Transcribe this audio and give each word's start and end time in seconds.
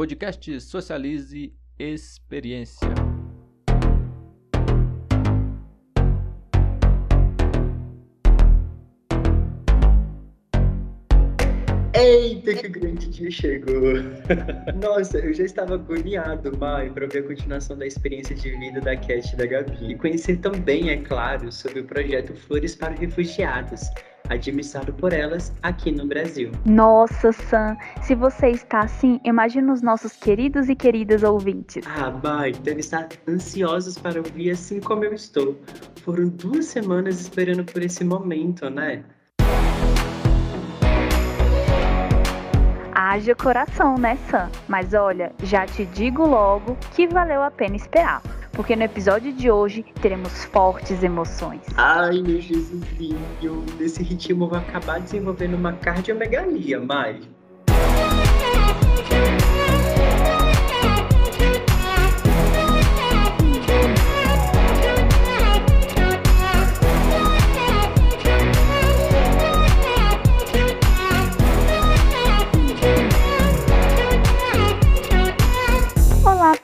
Podcast 0.00 0.60
Socialize 0.62 1.52
Experiência. 1.78 2.88
Eita, 11.92 12.54
que 12.54 12.66
o 12.66 12.70
grande 12.70 13.10
dia 13.10 13.30
chegou! 13.30 13.76
Nossa, 14.80 15.18
eu 15.18 15.34
já 15.34 15.44
estava 15.44 15.74
agoniado, 15.74 16.56
Mai, 16.56 16.88
para 16.88 17.06
ver 17.06 17.18
a 17.18 17.22
continuação 17.24 17.76
da 17.76 17.86
experiência 17.86 18.34
de 18.34 18.52
vida 18.52 18.80
da 18.80 18.96
Cat 18.96 19.36
da 19.36 19.44
Gabi. 19.44 19.90
E 19.92 19.94
conhecer 19.96 20.38
também, 20.38 20.88
é 20.88 20.96
claro, 20.96 21.52
sobre 21.52 21.80
o 21.80 21.84
projeto 21.84 22.34
Flores 22.34 22.74
para 22.74 22.94
Refugiados, 22.94 23.82
administrado 24.30 24.92
por 24.92 25.12
elas 25.12 25.52
aqui 25.62 25.90
no 25.90 26.06
Brasil. 26.06 26.52
Nossa, 26.64 27.32
Sam, 27.32 27.76
se 28.02 28.14
você 28.14 28.48
está 28.48 28.80
assim, 28.80 29.20
imagina 29.24 29.72
os 29.72 29.82
nossos 29.82 30.14
queridos 30.14 30.68
e 30.68 30.74
queridas 30.74 31.22
ouvintes. 31.22 31.84
Ah, 31.86 32.10
Mai, 32.10 32.52
deve 32.52 32.80
estar 32.80 33.08
ansiosos 33.28 33.98
para 33.98 34.18
ouvir 34.18 34.50
assim 34.50 34.80
como 34.80 35.04
eu 35.04 35.12
estou. 35.12 35.60
Foram 36.04 36.28
duas 36.28 36.66
semanas 36.66 37.20
esperando 37.20 37.64
por 37.64 37.82
esse 37.82 38.04
momento, 38.04 38.70
né? 38.70 39.04
Haja 42.92 43.34
coração, 43.34 43.96
né, 43.96 44.16
Sam? 44.30 44.50
Mas 44.68 44.94
olha, 44.94 45.32
já 45.42 45.66
te 45.66 45.84
digo 45.86 46.26
logo 46.26 46.76
que 46.94 47.08
valeu 47.08 47.42
a 47.42 47.50
pena 47.50 47.74
esperar. 47.74 48.22
Porque 48.60 48.76
no 48.76 48.82
episódio 48.82 49.32
de 49.32 49.50
hoje 49.50 49.82
teremos 50.02 50.44
fortes 50.44 51.02
emoções. 51.02 51.62
Ai, 51.78 52.20
meu 52.20 52.38
Jesusinho, 52.42 53.16
nesse 53.78 54.02
ritmo 54.02 54.44
eu 54.44 54.48
vou 54.50 54.58
acabar 54.58 55.00
desenvolvendo 55.00 55.54
uma 55.54 55.72
cardiomegalia, 55.72 56.78
Mai. 56.78 57.20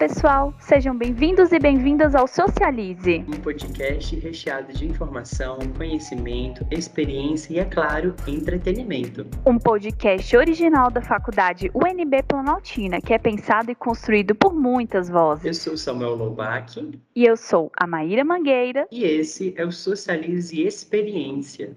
Pessoal! 0.08 0.54
Sejam 0.60 0.96
bem-vindos 0.96 1.50
e 1.50 1.58
bem-vindas 1.58 2.14
ao 2.14 2.28
Socialize. 2.28 3.24
Um 3.26 3.40
podcast 3.40 4.14
recheado 4.14 4.72
de 4.72 4.86
informação, 4.86 5.58
conhecimento, 5.76 6.64
experiência 6.70 7.52
e, 7.52 7.58
é 7.58 7.64
claro, 7.64 8.14
entretenimento. 8.24 9.26
Um 9.44 9.58
podcast 9.58 10.36
original 10.36 10.92
da 10.92 11.02
faculdade 11.02 11.72
UNB 11.74 12.22
Planaltina, 12.22 13.00
que 13.00 13.12
é 13.12 13.18
pensado 13.18 13.72
e 13.72 13.74
construído 13.74 14.32
por 14.32 14.54
muitas 14.54 15.08
vozes. 15.08 15.44
Eu 15.44 15.54
sou 15.54 15.76
Samuel 15.76 16.14
Lobac 16.14 16.72
E 17.12 17.24
eu 17.24 17.36
sou 17.36 17.72
a 17.76 17.84
Maíra 17.84 18.24
Mangueira. 18.24 18.86
e 18.92 19.02
esse 19.02 19.54
é 19.56 19.64
o 19.64 19.72
Socialize 19.72 20.62
Experiência. 20.62 21.76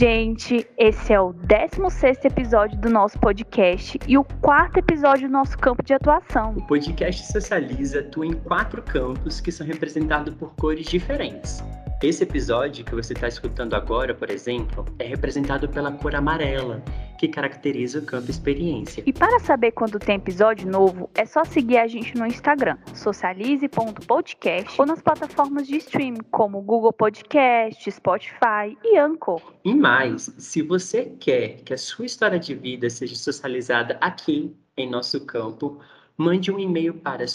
Gente, 0.00 0.66
esse 0.78 1.12
é 1.12 1.20
o 1.20 1.34
16º 1.34 2.24
episódio 2.24 2.80
do 2.80 2.88
nosso 2.88 3.18
podcast 3.18 3.98
e 4.08 4.16
o 4.16 4.24
quarto 4.24 4.78
episódio 4.78 5.28
do 5.28 5.32
nosso 5.32 5.58
campo 5.58 5.82
de 5.82 5.92
atuação. 5.92 6.54
O 6.56 6.66
podcast 6.66 7.30
Socializa 7.30 8.00
atua 8.00 8.24
em 8.24 8.32
quatro 8.32 8.80
campos 8.80 9.42
que 9.42 9.52
são 9.52 9.66
representados 9.66 10.34
por 10.36 10.54
cores 10.54 10.86
diferentes. 10.86 11.62
Esse 12.02 12.22
episódio 12.22 12.82
que 12.82 12.94
você 12.94 13.12
está 13.12 13.28
escutando 13.28 13.74
agora, 13.74 14.14
por 14.14 14.30
exemplo, 14.30 14.86
é 14.98 15.04
representado 15.04 15.68
pela 15.68 15.92
cor 15.92 16.14
amarela, 16.14 16.82
que 17.18 17.28
caracteriza 17.28 17.98
o 17.98 18.02
campo 18.02 18.30
experiência. 18.30 19.02
E 19.04 19.12
para 19.12 19.38
saber 19.38 19.72
quando 19.72 19.98
tem 19.98 20.16
episódio 20.16 20.66
novo, 20.66 21.10
é 21.14 21.26
só 21.26 21.44
seguir 21.44 21.76
a 21.76 21.86
gente 21.86 22.16
no 22.16 22.24
Instagram, 22.24 22.78
socialize.podcast 22.94 24.80
ou 24.80 24.86
nas 24.86 25.02
plataformas 25.02 25.66
de 25.66 25.76
streaming 25.76 26.22
como 26.30 26.62
Google 26.62 26.94
Podcast, 26.94 27.90
Spotify 27.90 28.78
e 28.82 28.96
Anchor. 28.96 29.42
E 29.62 29.74
mais, 29.74 30.34
se 30.38 30.62
você 30.62 31.04
quer 31.20 31.56
que 31.56 31.74
a 31.74 31.78
sua 31.78 32.06
história 32.06 32.38
de 32.38 32.54
vida 32.54 32.88
seja 32.88 33.14
socializada 33.14 33.98
aqui 34.00 34.56
em 34.74 34.88
nosso 34.88 35.26
campo, 35.26 35.78
mande 36.16 36.50
um 36.50 36.58
e-mail 36.58 36.94
para 36.94 37.26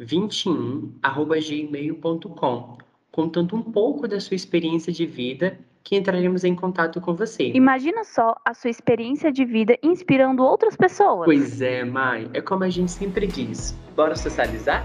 socializepodcast21@gmail.com, 0.00 2.78
contando 3.10 3.56
um 3.56 3.62
pouco 3.62 4.06
da 4.06 4.20
sua 4.20 4.36
experiência 4.36 4.92
de 4.92 5.06
vida, 5.06 5.58
que 5.82 5.96
entraremos 5.96 6.44
em 6.44 6.54
contato 6.54 7.00
com 7.00 7.14
você. 7.14 7.50
Imagina 7.54 8.04
só 8.04 8.36
a 8.44 8.52
sua 8.52 8.68
experiência 8.70 9.32
de 9.32 9.42
vida 9.44 9.78
inspirando 9.82 10.44
outras 10.44 10.76
pessoas. 10.76 11.24
Pois 11.24 11.62
é, 11.62 11.84
Mai, 11.84 12.28
é 12.34 12.40
como 12.40 12.64
a 12.64 12.68
gente 12.68 12.92
sempre 12.92 13.26
diz. 13.26 13.76
Bora 13.96 14.14
socializar? 14.14 14.84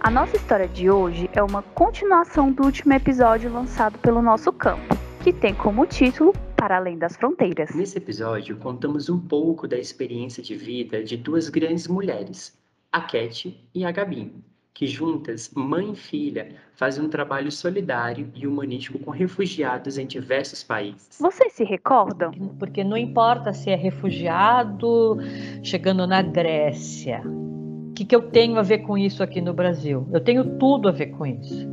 A 0.00 0.10
nossa 0.10 0.36
história 0.36 0.68
de 0.68 0.90
hoje 0.90 1.30
é 1.32 1.42
uma 1.42 1.62
continuação 1.62 2.52
do 2.52 2.64
último 2.64 2.92
episódio 2.92 3.50
lançado 3.52 3.98
pelo 3.98 4.20
nosso 4.20 4.52
campo, 4.52 4.94
que 5.24 5.32
tem 5.32 5.54
como 5.54 5.86
título 5.86 6.34
Para 6.54 6.76
Além 6.76 6.98
das 6.98 7.16
Fronteiras. 7.16 7.74
Nesse 7.74 7.96
episódio, 7.96 8.58
contamos 8.58 9.08
um 9.08 9.18
pouco 9.18 9.66
da 9.66 9.78
experiência 9.78 10.42
de 10.42 10.54
vida 10.54 11.02
de 11.02 11.16
duas 11.16 11.48
grandes 11.48 11.88
mulheres, 11.88 12.54
a 12.92 13.00
Cat 13.00 13.58
e 13.74 13.86
a 13.86 13.90
Gabi, 13.90 14.34
que 14.74 14.86
juntas, 14.86 15.50
mãe 15.54 15.92
e 15.92 15.96
filha, 15.96 16.54
fazem 16.74 17.02
um 17.02 17.08
trabalho 17.08 17.50
solidário 17.50 18.30
e 18.34 18.46
humanístico 18.46 18.98
com 18.98 19.10
refugiados 19.10 19.96
em 19.96 20.06
diversos 20.06 20.62
países. 20.62 21.16
Vocês 21.18 21.54
se 21.54 21.64
recordam? 21.64 22.30
Porque 22.58 22.84
não 22.84 22.98
importa 22.98 23.54
se 23.54 23.70
é 23.70 23.76
refugiado 23.76 25.16
chegando 25.62 26.06
na 26.06 26.20
Grécia. 26.20 27.22
O 27.24 27.94
que, 27.94 28.04
que 28.04 28.14
eu 28.14 28.28
tenho 28.28 28.58
a 28.58 28.62
ver 28.62 28.80
com 28.80 28.98
isso 28.98 29.22
aqui 29.22 29.40
no 29.40 29.54
Brasil? 29.54 30.06
Eu 30.12 30.20
tenho 30.20 30.58
tudo 30.58 30.86
a 30.86 30.92
ver 30.92 31.06
com 31.06 31.24
isso. 31.24 31.66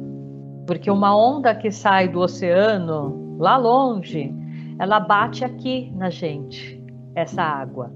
Porque 0.65 0.89
uma 0.89 1.13
onda 1.13 1.53
que 1.53 1.69
sai 1.69 2.07
do 2.07 2.21
oceano, 2.21 3.30
lá 3.41 3.57
longe, 3.57 4.31
ela 4.77 4.99
bate 4.99 5.43
aqui 5.43 5.91
na 5.95 6.11
gente, 6.11 6.79
essa 7.15 7.41
água, 7.41 7.91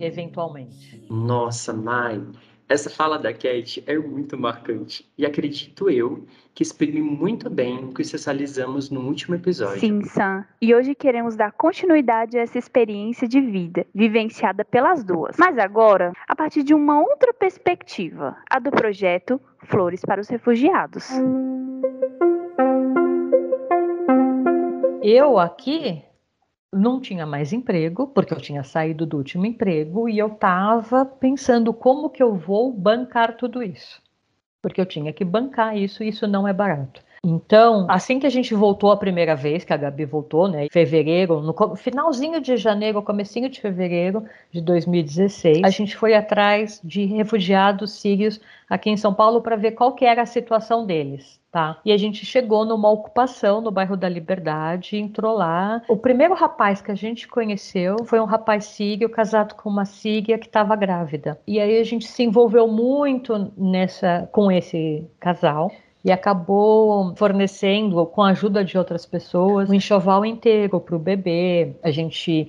eventualmente. 0.00 1.04
Nossa, 1.10 1.74
Mai, 1.74 2.24
essa 2.66 2.88
fala 2.88 3.18
da 3.18 3.30
Cat 3.30 3.84
é 3.86 3.98
muito 3.98 4.38
marcante 4.38 5.06
e 5.18 5.26
acredito 5.26 5.90
eu 5.90 6.26
que 6.54 6.62
exprime 6.62 7.02
muito 7.02 7.50
bem 7.50 7.84
o 7.84 7.92
que 7.92 8.02
socializamos 8.02 8.88
no 8.88 9.02
último 9.02 9.34
episódio. 9.34 9.78
Sim, 9.78 10.02
Sam. 10.04 10.46
E 10.60 10.74
hoje 10.74 10.94
queremos 10.94 11.36
dar 11.36 11.52
continuidade 11.52 12.38
a 12.38 12.40
essa 12.40 12.58
experiência 12.58 13.28
de 13.28 13.42
vida, 13.42 13.86
vivenciada 13.94 14.64
pelas 14.64 15.04
duas. 15.04 15.36
Mas 15.38 15.58
agora, 15.58 16.14
a 16.26 16.34
partir 16.34 16.62
de 16.62 16.72
uma 16.72 16.98
outra 16.98 17.34
perspectiva, 17.34 18.38
a 18.48 18.58
do 18.58 18.70
projeto 18.70 19.38
Flores 19.64 20.00
para 20.00 20.18
os 20.18 20.28
Refugiados. 20.28 21.10
Eu 25.02 25.38
aqui 25.38 26.02
não 26.72 27.00
tinha 27.00 27.24
mais 27.24 27.52
emprego, 27.52 28.08
porque 28.08 28.34
eu 28.34 28.40
tinha 28.40 28.62
saído 28.62 29.06
do 29.06 29.16
último 29.16 29.46
emprego 29.46 30.08
e 30.08 30.18
eu 30.18 30.28
estava 30.28 31.04
pensando 31.04 31.72
como 31.72 32.10
que 32.10 32.22
eu 32.22 32.34
vou 32.34 32.72
bancar 32.72 33.36
tudo 33.36 33.62
isso. 33.62 34.02
Porque 34.60 34.80
eu 34.80 34.86
tinha 34.86 35.12
que 35.12 35.24
bancar 35.24 35.76
isso 35.76 36.02
e 36.02 36.08
isso 36.08 36.26
não 36.26 36.46
é 36.46 36.52
barato. 36.52 37.02
Então, 37.24 37.86
assim 37.88 38.18
que 38.18 38.26
a 38.26 38.30
gente 38.30 38.54
voltou 38.54 38.90
a 38.90 38.96
primeira 38.96 39.34
vez, 39.34 39.64
que 39.64 39.72
a 39.72 39.76
Gabi 39.76 40.04
voltou, 40.04 40.48
né, 40.48 40.66
em 40.66 40.70
fevereiro, 40.70 41.40
no 41.40 41.76
finalzinho 41.76 42.40
de 42.40 42.56
janeiro, 42.56 43.02
comecinho 43.02 43.48
de 43.48 43.60
fevereiro 43.60 44.24
de 44.50 44.60
2016, 44.60 45.62
a 45.64 45.70
gente 45.70 45.96
foi 45.96 46.14
atrás 46.14 46.80
de 46.82 47.04
refugiados 47.06 47.92
sírios 47.92 48.40
aqui 48.68 48.90
em 48.90 48.96
São 48.96 49.14
Paulo 49.14 49.40
para 49.40 49.56
ver 49.56 49.72
qual 49.72 49.94
que 49.94 50.04
era 50.04 50.22
a 50.22 50.26
situação 50.26 50.84
deles, 50.86 51.40
tá? 51.50 51.80
E 51.84 51.92
a 51.92 51.96
gente 51.96 52.24
chegou 52.24 52.64
numa 52.64 52.90
ocupação 52.90 53.60
no 53.60 53.70
bairro 53.70 53.96
da 53.96 54.08
Liberdade, 54.08 54.96
entrou 54.96 55.36
lá. 55.36 55.82
O 55.88 55.96
primeiro 55.96 56.34
rapaz 56.34 56.80
que 56.80 56.90
a 56.90 56.94
gente 56.94 57.26
conheceu 57.26 57.96
foi 58.04 58.20
um 58.20 58.26
rapaz 58.26 58.66
sírio 58.66 59.08
casado 59.08 59.54
com 59.54 59.68
uma 59.68 59.84
síria 59.84 60.38
que 60.38 60.46
estava 60.46 60.76
grávida. 60.76 61.40
E 61.46 61.58
aí 61.58 61.78
a 61.78 61.84
gente 61.84 62.06
se 62.06 62.22
envolveu 62.22 62.68
muito 62.68 63.50
nessa 63.56 64.28
com 64.30 64.52
esse 64.52 65.06
casal 65.18 65.70
e 66.08 66.12
acabou 66.12 67.14
fornecendo, 67.16 68.06
com 68.06 68.22
a 68.22 68.30
ajuda 68.30 68.64
de 68.64 68.78
outras 68.78 69.04
pessoas, 69.04 69.68
um 69.68 69.74
enxoval 69.74 70.24
inteiro 70.24 70.80
para 70.80 70.96
o 70.96 70.98
bebê. 70.98 71.76
A 71.82 71.90
gente 71.90 72.48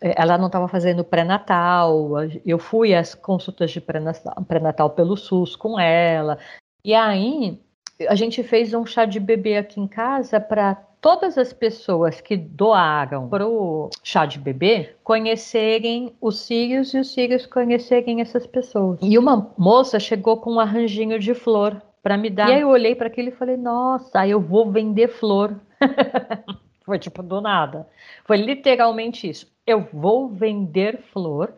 eh, 0.00 0.14
ela 0.16 0.38
não 0.38 0.46
estava 0.46 0.68
fazendo 0.68 1.02
pré-natal, 1.02 2.10
eu 2.46 2.60
fui 2.60 2.94
às 2.94 3.12
consultas 3.12 3.72
de 3.72 3.80
pré-natal 3.80 4.90
pelo 4.90 5.16
SUS 5.16 5.56
com 5.56 5.80
ela. 5.80 6.38
E 6.84 6.94
aí 6.94 7.60
a 8.08 8.14
gente 8.14 8.40
fez 8.44 8.72
um 8.72 8.86
chá 8.86 9.04
de 9.04 9.18
bebê 9.18 9.56
aqui 9.56 9.80
em 9.80 9.88
casa 9.88 10.38
para 10.38 10.76
todas 11.00 11.36
as 11.36 11.52
pessoas 11.52 12.20
que 12.20 12.36
doaram 12.36 13.28
para 13.28 13.48
o 13.48 13.90
chá 14.04 14.26
de 14.26 14.38
bebê 14.38 14.94
conhecerem 15.02 16.14
os 16.20 16.38
Sírios 16.38 16.94
e 16.94 17.00
os 17.00 17.12
Sírios 17.12 17.46
conhecerem 17.46 18.20
essas 18.20 18.46
pessoas. 18.46 19.00
E 19.02 19.18
uma 19.18 19.52
moça 19.58 19.98
chegou 19.98 20.36
com 20.36 20.52
um 20.52 20.60
arranjinho 20.60 21.18
de 21.18 21.34
flor 21.34 21.82
para 22.02 22.18
me 22.18 22.28
dar. 22.28 22.48
E 22.48 22.54
aí 22.54 22.60
eu 22.62 22.68
olhei 22.68 22.94
para 22.94 23.06
aquilo 23.06 23.28
e 23.28 23.32
falei: 23.32 23.56
Nossa, 23.56 24.26
eu 24.26 24.40
vou 24.40 24.70
vender 24.70 25.08
flor. 25.08 25.58
Foi 26.84 26.98
tipo 26.98 27.22
do 27.22 27.40
nada. 27.40 27.86
Foi 28.24 28.36
literalmente 28.36 29.28
isso. 29.28 29.46
Eu 29.64 29.86
vou 29.92 30.28
vender 30.28 31.00
flor 31.12 31.54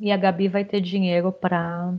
e 0.00 0.10
a 0.10 0.16
Gabi 0.16 0.48
vai 0.48 0.64
ter 0.64 0.80
dinheiro 0.80 1.30
para 1.30 1.92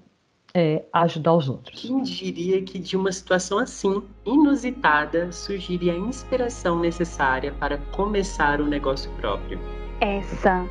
é, 0.55 0.83
ajudar 0.91 1.33
os 1.35 1.47
outros. 1.47 1.81
Quem 1.81 2.01
diria 2.01 2.61
que 2.63 2.79
de 2.79 2.97
uma 2.97 3.11
situação 3.11 3.59
assim, 3.59 4.01
inusitada, 4.25 5.31
surgiria 5.31 5.93
a 5.93 5.97
inspiração 5.97 6.79
necessária 6.79 7.53
para 7.59 7.77
começar 7.91 8.59
o 8.59 8.63
um 8.63 8.67
negócio 8.67 9.11
próprio? 9.17 9.59
Essa 10.01 10.67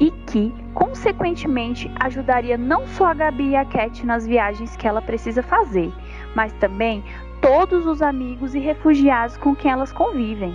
e 0.00 0.10
que, 0.26 0.52
consequentemente, 0.74 1.90
ajudaria 2.00 2.58
não 2.58 2.86
só 2.88 3.06
a 3.06 3.14
Gabi 3.14 3.50
e 3.50 3.56
a 3.56 3.64
Cat 3.64 4.04
nas 4.04 4.26
viagens 4.26 4.76
que 4.76 4.86
ela 4.86 5.00
precisa 5.00 5.42
fazer, 5.42 5.92
mas 6.34 6.52
também 6.54 7.02
todos 7.40 7.86
os 7.86 8.00
amigos 8.00 8.54
e 8.54 8.58
refugiados 8.58 9.36
com 9.36 9.54
quem 9.54 9.70
elas 9.70 9.92
convivem. 9.92 10.54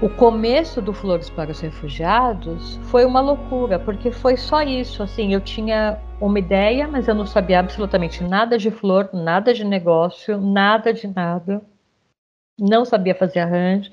O 0.00 0.08
começo 0.08 0.80
do 0.80 0.92
Flores 0.92 1.28
para 1.28 1.50
os 1.50 1.58
Refugiados 1.58 2.78
foi 2.84 3.04
uma 3.04 3.20
loucura, 3.20 3.80
porque 3.80 4.12
foi 4.12 4.36
só 4.36 4.62
isso. 4.62 5.02
Assim, 5.02 5.34
eu 5.34 5.40
tinha 5.40 5.98
uma 6.20 6.38
ideia, 6.38 6.86
mas 6.86 7.08
eu 7.08 7.16
não 7.16 7.26
sabia 7.26 7.58
absolutamente 7.58 8.22
nada 8.22 8.56
de 8.56 8.70
flor, 8.70 9.10
nada 9.12 9.52
de 9.52 9.64
negócio, 9.64 10.40
nada 10.40 10.92
de 10.92 11.08
nada. 11.08 11.60
Não 12.58 12.84
sabia 12.84 13.14
fazer 13.14 13.40
arranjo. 13.40 13.90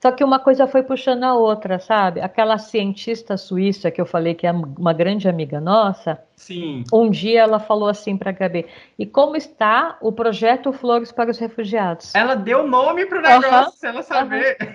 Só 0.00 0.12
que 0.12 0.22
uma 0.22 0.38
coisa 0.38 0.66
foi 0.66 0.82
puxando 0.82 1.24
a 1.24 1.34
outra, 1.34 1.78
sabe? 1.78 2.20
Aquela 2.20 2.58
cientista 2.58 3.36
suíça 3.36 3.90
que 3.90 4.00
eu 4.00 4.04
falei 4.04 4.34
que 4.34 4.46
é 4.46 4.52
uma 4.52 4.92
grande 4.92 5.28
amiga 5.28 5.60
nossa. 5.60 6.22
Sim. 6.36 6.84
Um 6.92 7.08
dia 7.08 7.40
ela 7.40 7.58
falou 7.58 7.88
assim 7.88 8.16
para 8.16 8.30
a 8.30 8.32
Gabi: 8.32 8.66
"E 8.98 9.06
como 9.06 9.36
está 9.36 9.96
o 10.00 10.12
projeto 10.12 10.72
Flores 10.72 11.12
para 11.12 11.30
os 11.30 11.38
Refugiados?" 11.38 12.14
Ela 12.14 12.34
deu 12.34 12.66
nome 12.66 13.06
para 13.06 13.18
o 13.18 13.22
negócio, 13.22 13.66
uhum. 13.66 13.70
sem 13.70 13.90
ela 13.90 14.02
saber. 14.02 14.56
Uhum. 14.60 14.74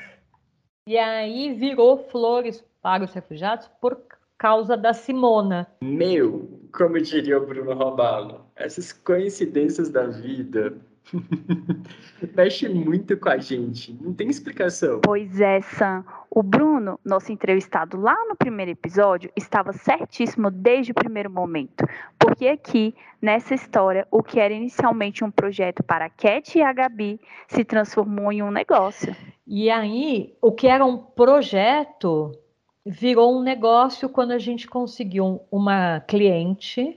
E 0.88 0.98
aí 0.98 1.54
virou 1.54 2.08
Flores 2.10 2.64
para 2.82 3.04
os 3.04 3.14
Refugiados 3.14 3.70
por 3.82 4.00
causa 4.38 4.78
da 4.78 4.94
Simona. 4.94 5.68
Meu, 5.82 6.62
como 6.72 7.02
diria 7.02 7.38
o 7.38 7.46
Bruno 7.46 7.74
Robalo, 7.74 8.46
essas 8.56 8.94
coincidências 8.94 9.90
da 9.90 10.08
vida 10.08 10.78
mexe 12.36 12.68
muito 12.70 13.18
com 13.18 13.30
a 13.30 13.38
gente, 13.38 13.98
não 14.02 14.14
tem 14.14 14.30
explicação. 14.30 15.02
Pois 15.02 15.40
é, 15.40 15.62
Sam. 15.62 16.04
O 16.30 16.44
Bruno, 16.44 17.00
nosso 17.04 17.32
entrevistado 17.32 18.00
lá 18.00 18.16
no 18.28 18.36
primeiro 18.36 18.72
episódio, 18.72 19.32
estava 19.36 19.74
certíssimo 19.74 20.52
desde 20.52 20.92
o 20.92 20.96
primeiro 20.96 21.32
momento. 21.32 21.86
Porque 22.20 22.48
aqui, 22.48 22.94
nessa 23.22 23.56
história, 23.56 24.08
o 24.12 24.22
que 24.22 24.40
era 24.40 24.54
inicialmente 24.54 25.24
um 25.24 25.32
projeto 25.32 25.84
para 25.84 26.06
a 26.06 26.10
Cat 26.10 26.58
e 26.58 26.62
a 26.62 26.74
Gabi 26.74 27.20
se 27.48 27.64
transformou 27.64 28.32
em 28.32 28.44
um 28.44 28.52
negócio. 28.52 29.16
E 29.46 29.70
aí, 29.70 30.36
o 30.42 30.52
que 30.52 30.68
era 30.68 30.86
um 30.86 30.98
projeto 30.98 32.38
virou 32.86 33.38
um 33.38 33.42
negócio 33.42 34.10
quando 34.10 34.32
a 34.32 34.38
gente 34.38 34.68
conseguiu 34.68 35.42
uma 35.52 36.02
cliente 36.02 36.96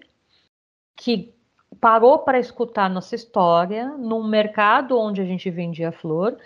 que 0.97 1.35
parou 1.78 2.19
para 2.20 2.38
escutar 2.38 2.88
nossa 2.88 3.14
história 3.14 3.88
num 3.96 4.26
mercado 4.26 4.99
onde 4.99 5.20
a 5.20 5.25
gente 5.25 5.50
vendia 5.50 5.93
flor. 5.93 6.37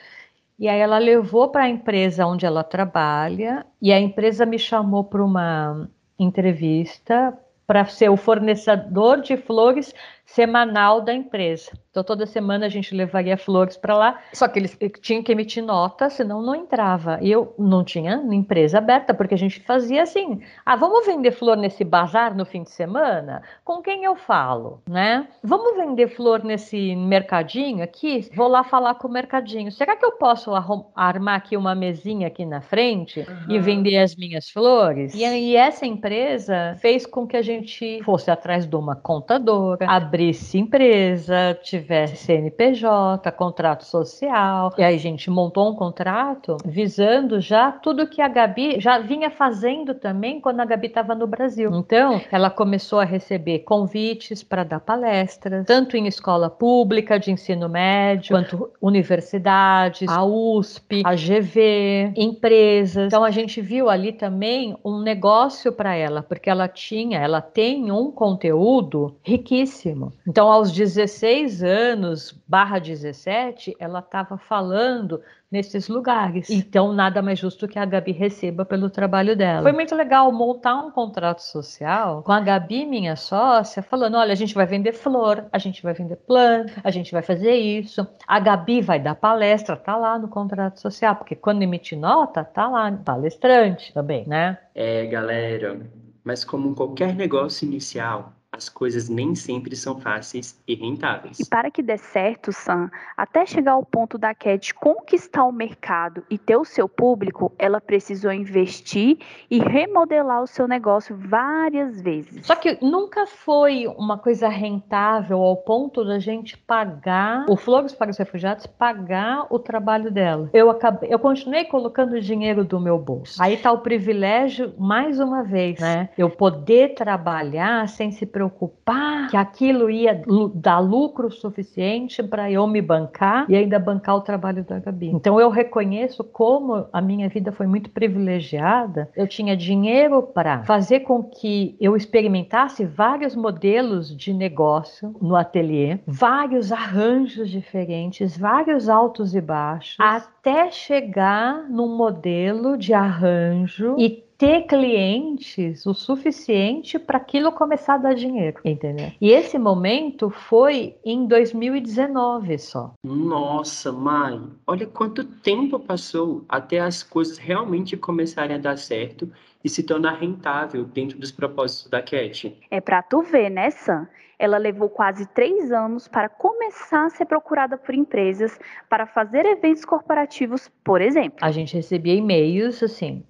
E 0.58 0.68
aí 0.68 0.78
ela 0.78 0.98
levou 0.98 1.48
para 1.48 1.64
a 1.64 1.68
empresa 1.68 2.26
onde 2.26 2.46
ela 2.46 2.62
trabalha 2.62 3.66
e 3.80 3.92
a 3.92 4.00
empresa 4.00 4.46
me 4.46 4.58
chamou 4.58 5.04
para 5.04 5.24
uma 5.24 5.88
entrevista 6.18 7.36
para 7.66 7.84
ser 7.84 8.10
o 8.10 8.16
fornecedor 8.16 9.20
de 9.20 9.36
flores 9.36 9.94
semanal 10.26 11.00
da 11.00 11.14
empresa. 11.14 11.70
Então, 11.94 12.02
toda 12.02 12.26
semana 12.26 12.66
a 12.66 12.68
gente 12.68 12.92
levaria 12.92 13.36
flores 13.36 13.76
para 13.76 13.96
lá, 13.96 14.20
só 14.32 14.48
que 14.48 14.58
eles 14.58 14.76
tinham 15.00 15.22
que 15.22 15.30
emitir 15.30 15.62
nota, 15.62 16.10
senão 16.10 16.42
não 16.42 16.52
entrava. 16.52 17.20
E 17.22 17.30
eu 17.30 17.54
não 17.56 17.84
tinha 17.84 18.20
empresa 18.32 18.78
aberta, 18.78 19.14
porque 19.14 19.34
a 19.34 19.38
gente 19.38 19.60
fazia 19.60 20.02
assim: 20.02 20.40
ah, 20.66 20.74
vamos 20.74 21.06
vender 21.06 21.30
flor 21.30 21.56
nesse 21.56 21.84
bazar 21.84 22.36
no 22.36 22.44
fim 22.44 22.64
de 22.64 22.70
semana? 22.70 23.42
Com 23.64 23.80
quem 23.80 24.02
eu 24.02 24.16
falo, 24.16 24.82
né? 24.88 25.28
Vamos 25.40 25.76
vender 25.76 26.08
flor 26.08 26.42
nesse 26.42 26.96
mercadinho 26.96 27.84
aqui? 27.84 28.28
Vou 28.34 28.48
lá 28.48 28.64
falar 28.64 28.96
com 28.96 29.06
o 29.06 29.12
mercadinho. 29.12 29.70
Será 29.70 29.94
que 29.94 30.04
eu 30.04 30.12
posso 30.12 30.50
armar 30.96 31.36
aqui 31.36 31.56
uma 31.56 31.76
mesinha 31.76 32.26
aqui 32.26 32.44
na 32.44 32.60
frente 32.60 33.20
uhum. 33.20 33.54
e 33.54 33.60
vender 33.60 33.98
as 33.98 34.16
minhas 34.16 34.50
flores? 34.50 35.14
E 35.14 35.24
aí, 35.24 35.54
essa 35.54 35.86
empresa 35.86 36.76
fez 36.80 37.06
com 37.06 37.24
que 37.24 37.36
a 37.36 37.42
gente 37.42 37.53
fosse 38.02 38.30
atrás 38.30 38.66
de 38.66 38.76
uma 38.76 38.96
contadora, 38.96 39.86
abrisse 39.88 40.58
empresa, 40.58 41.58
tivesse 41.62 42.16
CNPJ, 42.16 43.30
contrato 43.32 43.84
social. 43.84 44.72
E 44.78 44.82
aí 44.82 44.94
a 44.94 44.98
gente 44.98 45.30
montou 45.30 45.70
um 45.70 45.74
contrato 45.74 46.56
visando 46.64 47.40
já 47.40 47.72
tudo 47.72 48.06
que 48.06 48.20
a 48.20 48.28
Gabi 48.28 48.80
já 48.80 48.98
vinha 48.98 49.30
fazendo 49.30 49.94
também 49.94 50.40
quando 50.40 50.60
a 50.60 50.64
Gabi 50.64 50.86
estava 50.86 51.14
no 51.14 51.26
Brasil. 51.26 51.70
Então, 51.74 52.20
ela 52.30 52.50
começou 52.50 53.00
a 53.00 53.04
receber 53.04 53.60
convites 53.60 54.42
para 54.42 54.64
dar 54.64 54.80
palestras, 54.80 55.66
tanto 55.66 55.96
em 55.96 56.06
escola 56.06 56.48
pública 56.48 57.18
de 57.18 57.30
ensino 57.30 57.68
médio, 57.68 58.34
quanto 58.34 58.70
universidades, 58.80 60.08
a 60.08 60.24
USP, 60.24 61.02
a 61.04 61.14
GV, 61.14 62.12
empresas. 62.16 63.06
Então 63.06 63.24
a 63.24 63.30
gente 63.30 63.60
viu 63.60 63.88
ali 63.88 64.12
também 64.12 64.76
um 64.84 65.00
negócio 65.00 65.72
para 65.72 65.94
ela, 65.94 66.22
porque 66.22 66.48
ela 66.48 66.68
tinha, 66.68 67.18
ela 67.18 67.40
tem 67.52 67.92
um 67.92 68.10
conteúdo 68.10 69.16
riquíssimo. 69.22 70.12
Então, 70.26 70.50
aos 70.50 70.72
16 70.72 71.62
anos, 71.62 72.32
barra 72.46 72.78
17, 72.78 73.76
ela 73.78 74.00
estava 74.00 74.36
falando 74.36 75.20
nesses 75.54 75.88
lugares. 75.88 76.50
Então, 76.50 76.92
nada 76.92 77.22
mais 77.22 77.38
justo 77.38 77.68
que 77.68 77.78
a 77.78 77.84
Gabi 77.84 78.10
receba 78.10 78.64
pelo 78.64 78.90
trabalho 78.90 79.36
dela. 79.36 79.62
Foi 79.62 79.72
muito 79.72 79.94
legal 79.94 80.30
montar 80.32 80.74
um 80.74 80.90
contrato 80.90 81.40
social 81.40 82.22
com 82.24 82.32
a 82.32 82.40
Gabi, 82.40 82.84
minha 82.84 83.14
sócia, 83.14 83.80
falando: 83.82 84.16
olha, 84.16 84.32
a 84.32 84.36
gente 84.36 84.52
vai 84.52 84.66
vender 84.66 84.92
flor, 84.92 85.44
a 85.52 85.58
gente 85.58 85.80
vai 85.82 85.94
vender 85.94 86.16
planta, 86.16 86.72
a 86.82 86.90
gente 86.90 87.12
vai 87.12 87.22
fazer 87.22 87.54
isso. 87.54 88.06
A 88.26 88.40
Gabi 88.40 88.80
vai 88.80 88.98
dar 88.98 89.14
palestra, 89.14 89.76
tá 89.76 89.96
lá 89.96 90.18
no 90.18 90.26
contrato 90.26 90.80
social, 90.80 91.14
porque 91.14 91.36
quando 91.36 91.62
emite 91.62 91.94
nota, 91.94 92.42
tá 92.42 92.68
lá, 92.68 92.90
palestrante 92.92 93.94
também, 93.94 94.26
né? 94.26 94.58
É, 94.74 95.06
galera, 95.06 95.78
mas 96.24 96.44
como 96.44 96.74
qualquer 96.74 97.14
negócio 97.14 97.66
inicial, 97.66 98.34
as 98.54 98.68
coisas 98.68 99.08
nem 99.08 99.34
sempre 99.34 99.74
são 99.74 99.98
fáceis 99.98 100.58
e 100.66 100.74
rentáveis. 100.74 101.40
E 101.40 101.46
para 101.46 101.70
que 101.70 101.82
dê 101.82 101.98
certo, 101.98 102.52
Sam, 102.52 102.88
até 103.16 103.44
chegar 103.44 103.72
ao 103.72 103.84
ponto 103.84 104.16
da 104.16 104.32
Cat 104.32 104.72
conquistar 104.74 105.44
o 105.44 105.52
mercado 105.52 106.22
e 106.30 106.38
ter 106.38 106.56
o 106.56 106.64
seu 106.64 106.88
público, 106.88 107.52
ela 107.58 107.80
precisou 107.80 108.32
investir 108.32 109.18
e 109.50 109.58
remodelar 109.58 110.42
o 110.42 110.46
seu 110.46 110.68
negócio 110.68 111.16
várias 111.16 112.00
vezes. 112.00 112.46
Só 112.46 112.54
que 112.54 112.78
nunca 112.80 113.26
foi 113.26 113.86
uma 113.98 114.18
coisa 114.18 114.48
rentável 114.48 115.42
ao 115.42 115.56
ponto 115.56 116.04
da 116.04 116.18
gente 116.18 116.56
pagar 116.56 117.46
o 117.48 117.56
Flores 117.56 117.92
para 117.92 118.10
os 118.10 118.18
Refugiados 118.18 118.66
pagar 118.66 119.46
o 119.50 119.58
trabalho 119.58 120.10
dela. 120.10 120.48
Eu 120.52 120.70
acabei, 120.70 121.12
eu 121.12 121.18
continuei 121.18 121.64
colocando 121.64 122.12
o 122.12 122.20
dinheiro 122.20 122.64
do 122.64 122.78
meu 122.78 122.98
bolso. 122.98 123.42
Aí 123.42 123.54
está 123.54 123.72
o 123.72 123.78
privilégio 123.78 124.72
mais 124.78 125.18
uma 125.18 125.42
vez, 125.42 125.80
né? 125.80 126.08
Eu 126.16 126.30
poder 126.30 126.94
trabalhar 126.94 127.88
sem 127.88 128.12
se 128.12 128.24
preocupar 128.24 128.43
preocupar 128.44 129.28
que 129.28 129.36
aquilo 129.36 129.90
ia 129.90 130.22
dar 130.54 130.78
lucro 130.78 131.30
suficiente 131.30 132.22
para 132.22 132.50
eu 132.50 132.66
me 132.66 132.82
bancar 132.82 133.46
e 133.48 133.56
ainda 133.56 133.78
bancar 133.78 134.16
o 134.16 134.20
trabalho 134.20 134.64
da 134.64 134.78
Gabi. 134.78 135.08
Então 135.08 135.40
eu 135.40 135.48
reconheço 135.48 136.22
como 136.22 136.86
a 136.92 137.00
minha 137.00 137.28
vida 137.28 137.52
foi 137.52 137.66
muito 137.66 137.90
privilegiada. 137.90 139.10
Eu 139.16 139.26
tinha 139.26 139.56
dinheiro 139.56 140.22
para 140.22 140.62
fazer 140.64 141.00
com 141.00 141.22
que 141.22 141.76
eu 141.80 141.96
experimentasse 141.96 142.84
vários 142.84 143.34
modelos 143.34 144.14
de 144.14 144.32
negócio 144.32 145.14
no 145.20 145.36
ateliê, 145.36 145.98
vários 146.06 146.70
arranjos 146.70 147.48
diferentes, 147.48 148.36
vários 148.36 148.88
altos 148.88 149.34
e 149.34 149.40
baixos, 149.40 149.96
até 149.98 150.70
chegar 150.70 151.68
num 151.70 151.96
modelo 151.96 152.76
de 152.76 152.92
arranjo 152.92 153.96
e 153.98 154.23
ter 154.36 154.62
clientes 154.62 155.86
o 155.86 155.94
suficiente 155.94 156.98
para 156.98 157.18
aquilo 157.18 157.52
começar 157.52 157.94
a 157.94 157.98
dar 157.98 158.14
dinheiro, 158.14 158.60
entendeu? 158.64 159.12
E 159.20 159.30
esse 159.30 159.58
momento 159.58 160.30
foi 160.30 160.96
em 161.04 161.26
2019 161.26 162.58
só. 162.58 162.92
Nossa, 163.04 163.92
mãe, 163.92 164.42
olha 164.66 164.86
quanto 164.86 165.24
tempo 165.24 165.78
passou 165.78 166.44
até 166.48 166.80
as 166.80 167.02
coisas 167.02 167.38
realmente 167.38 167.96
começarem 167.96 168.56
a 168.56 168.58
dar 168.58 168.76
certo 168.76 169.30
e 169.62 169.68
se 169.68 169.82
tornar 169.82 170.18
rentável 170.18 170.84
dentro 170.84 171.18
dos 171.18 171.32
propósitos 171.32 171.90
da 171.90 172.02
Cat. 172.02 172.56
É 172.70 172.80
para 172.80 173.02
tu 173.02 173.22
ver, 173.22 173.50
né, 173.50 173.70
Sam? 173.70 174.06
Ela 174.38 174.58
levou 174.58 174.90
quase 174.90 175.26
três 175.28 175.70
anos 175.70 176.08
para 176.08 176.28
começar 176.28 177.06
a 177.06 177.10
ser 177.10 177.24
procurada 177.24 177.78
por 177.78 177.94
empresas 177.94 178.58
para 178.90 179.06
fazer 179.06 179.46
eventos 179.46 179.84
corporativos, 179.84 180.70
por 180.82 181.00
exemplo. 181.00 181.38
A 181.40 181.50
gente 181.50 181.74
recebia 181.74 182.14
e-mails 182.14 182.82
assim: 182.82 183.24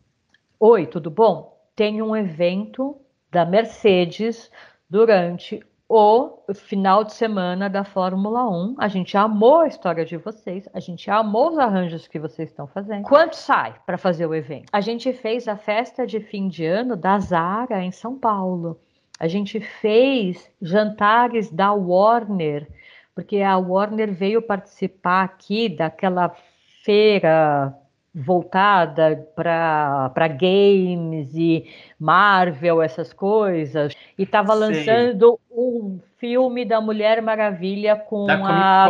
Oi, 0.60 0.86
tudo 0.86 1.10
bom? 1.10 1.58
Tem 1.74 2.00
um 2.00 2.14
evento 2.14 2.96
da 3.30 3.44
Mercedes 3.44 4.50
durante 4.88 5.60
o 5.88 6.38
final 6.54 7.02
de 7.02 7.12
semana 7.12 7.68
da 7.68 7.82
Fórmula 7.82 8.48
1. 8.48 8.76
A 8.78 8.86
gente 8.86 9.16
amou 9.16 9.60
a 9.60 9.66
história 9.66 10.04
de 10.04 10.16
vocês, 10.16 10.68
a 10.72 10.78
gente 10.78 11.10
amou 11.10 11.50
os 11.50 11.58
arranjos 11.58 12.06
que 12.06 12.20
vocês 12.20 12.48
estão 12.48 12.68
fazendo. 12.68 13.02
Quanto 13.02 13.34
sai 13.34 13.74
para 13.84 13.98
fazer 13.98 14.26
o 14.26 14.34
evento? 14.34 14.70
A 14.72 14.80
gente 14.80 15.12
fez 15.12 15.48
a 15.48 15.56
festa 15.56 16.06
de 16.06 16.20
fim 16.20 16.46
de 16.46 16.64
ano 16.64 16.96
da 16.96 17.18
Zara 17.18 17.82
em 17.82 17.90
São 17.90 18.16
Paulo. 18.16 18.78
A 19.18 19.26
gente 19.26 19.58
fez 19.58 20.48
jantares 20.62 21.50
da 21.50 21.72
Warner, 21.72 22.68
porque 23.12 23.40
a 23.40 23.58
Warner 23.58 24.12
veio 24.14 24.40
participar 24.40 25.24
aqui 25.24 25.68
daquela 25.68 26.32
feira 26.84 27.76
voltada 28.14 29.26
para 29.34 30.28
games 30.28 31.34
e 31.34 31.66
Marvel, 31.98 32.80
essas 32.80 33.12
coisas, 33.12 33.92
e 34.16 34.22
estava 34.22 34.54
lançando 34.54 35.38
um 35.50 35.98
filme 36.18 36.64
da 36.64 36.80
Mulher 36.80 37.20
Maravilha 37.20 37.96
com 37.96 38.26
da 38.26 38.36
a. 38.36 38.88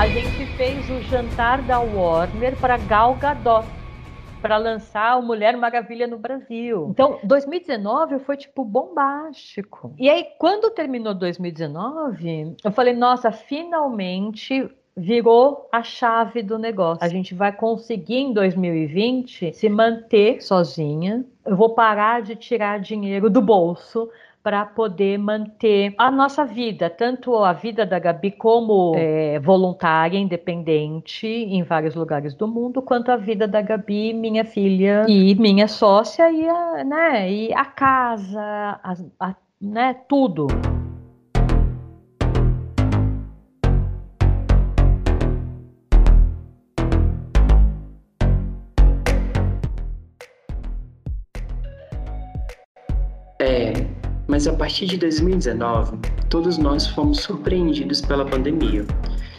A 0.00 0.08
gente 0.08 0.46
fez 0.56 0.90
o 0.90 1.02
jantar 1.02 1.60
da 1.62 1.78
Warner 1.78 2.56
para 2.56 2.78
Gal 2.78 3.14
Gadot 3.16 3.81
para 4.42 4.56
lançar 4.56 5.16
o 5.18 5.22
Mulher 5.22 5.56
Maravilha 5.56 6.06
no 6.06 6.18
Brasil. 6.18 6.88
Então, 6.90 7.20
2019 7.22 8.18
foi 8.18 8.36
tipo 8.36 8.64
bombástico. 8.64 9.94
E 9.96 10.10
aí, 10.10 10.26
quando 10.38 10.68
terminou 10.70 11.14
2019, 11.14 12.56
eu 12.62 12.72
falei: 12.72 12.92
nossa, 12.92 13.30
finalmente 13.30 14.68
virou 14.94 15.68
a 15.72 15.82
chave 15.82 16.42
do 16.42 16.58
negócio. 16.58 17.02
A 17.02 17.08
gente 17.08 17.34
vai 17.34 17.52
conseguir 17.52 18.18
em 18.18 18.32
2020 18.32 19.52
se 19.54 19.68
manter 19.68 20.42
sozinha. 20.42 21.24
Eu 21.46 21.56
vou 21.56 21.70
parar 21.70 22.20
de 22.20 22.36
tirar 22.36 22.78
dinheiro 22.78 23.30
do 23.30 23.40
bolso 23.40 24.10
para 24.42 24.66
poder 24.66 25.18
manter 25.18 25.94
a 25.96 26.10
nossa 26.10 26.44
vida, 26.44 26.90
tanto 26.90 27.36
a 27.36 27.52
vida 27.52 27.86
da 27.86 27.98
Gabi 27.98 28.32
como 28.32 28.92
é, 28.96 29.38
voluntária, 29.38 30.18
independente, 30.18 31.26
em 31.26 31.62
vários 31.62 31.94
lugares 31.94 32.34
do 32.34 32.48
mundo, 32.48 32.82
quanto 32.82 33.10
a 33.10 33.16
vida 33.16 33.46
da 33.46 33.62
Gabi, 33.62 34.12
minha 34.12 34.44
filha 34.44 35.06
e 35.08 35.34
minha 35.36 35.68
sócia 35.68 36.30
e 36.30 36.48
a, 36.48 36.84
né, 36.84 37.32
e 37.32 37.54
a 37.54 37.64
casa, 37.64 38.40
a, 38.82 38.94
a, 39.20 39.34
né, 39.60 39.94
tudo. 40.08 40.48
Mas 54.42 54.48
a 54.48 54.52
partir 54.54 54.86
de 54.86 54.96
2019, 54.96 55.98
todos 56.28 56.58
nós 56.58 56.84
fomos 56.84 57.18
surpreendidos 57.18 58.00
pela 58.00 58.24
pandemia. 58.24 58.84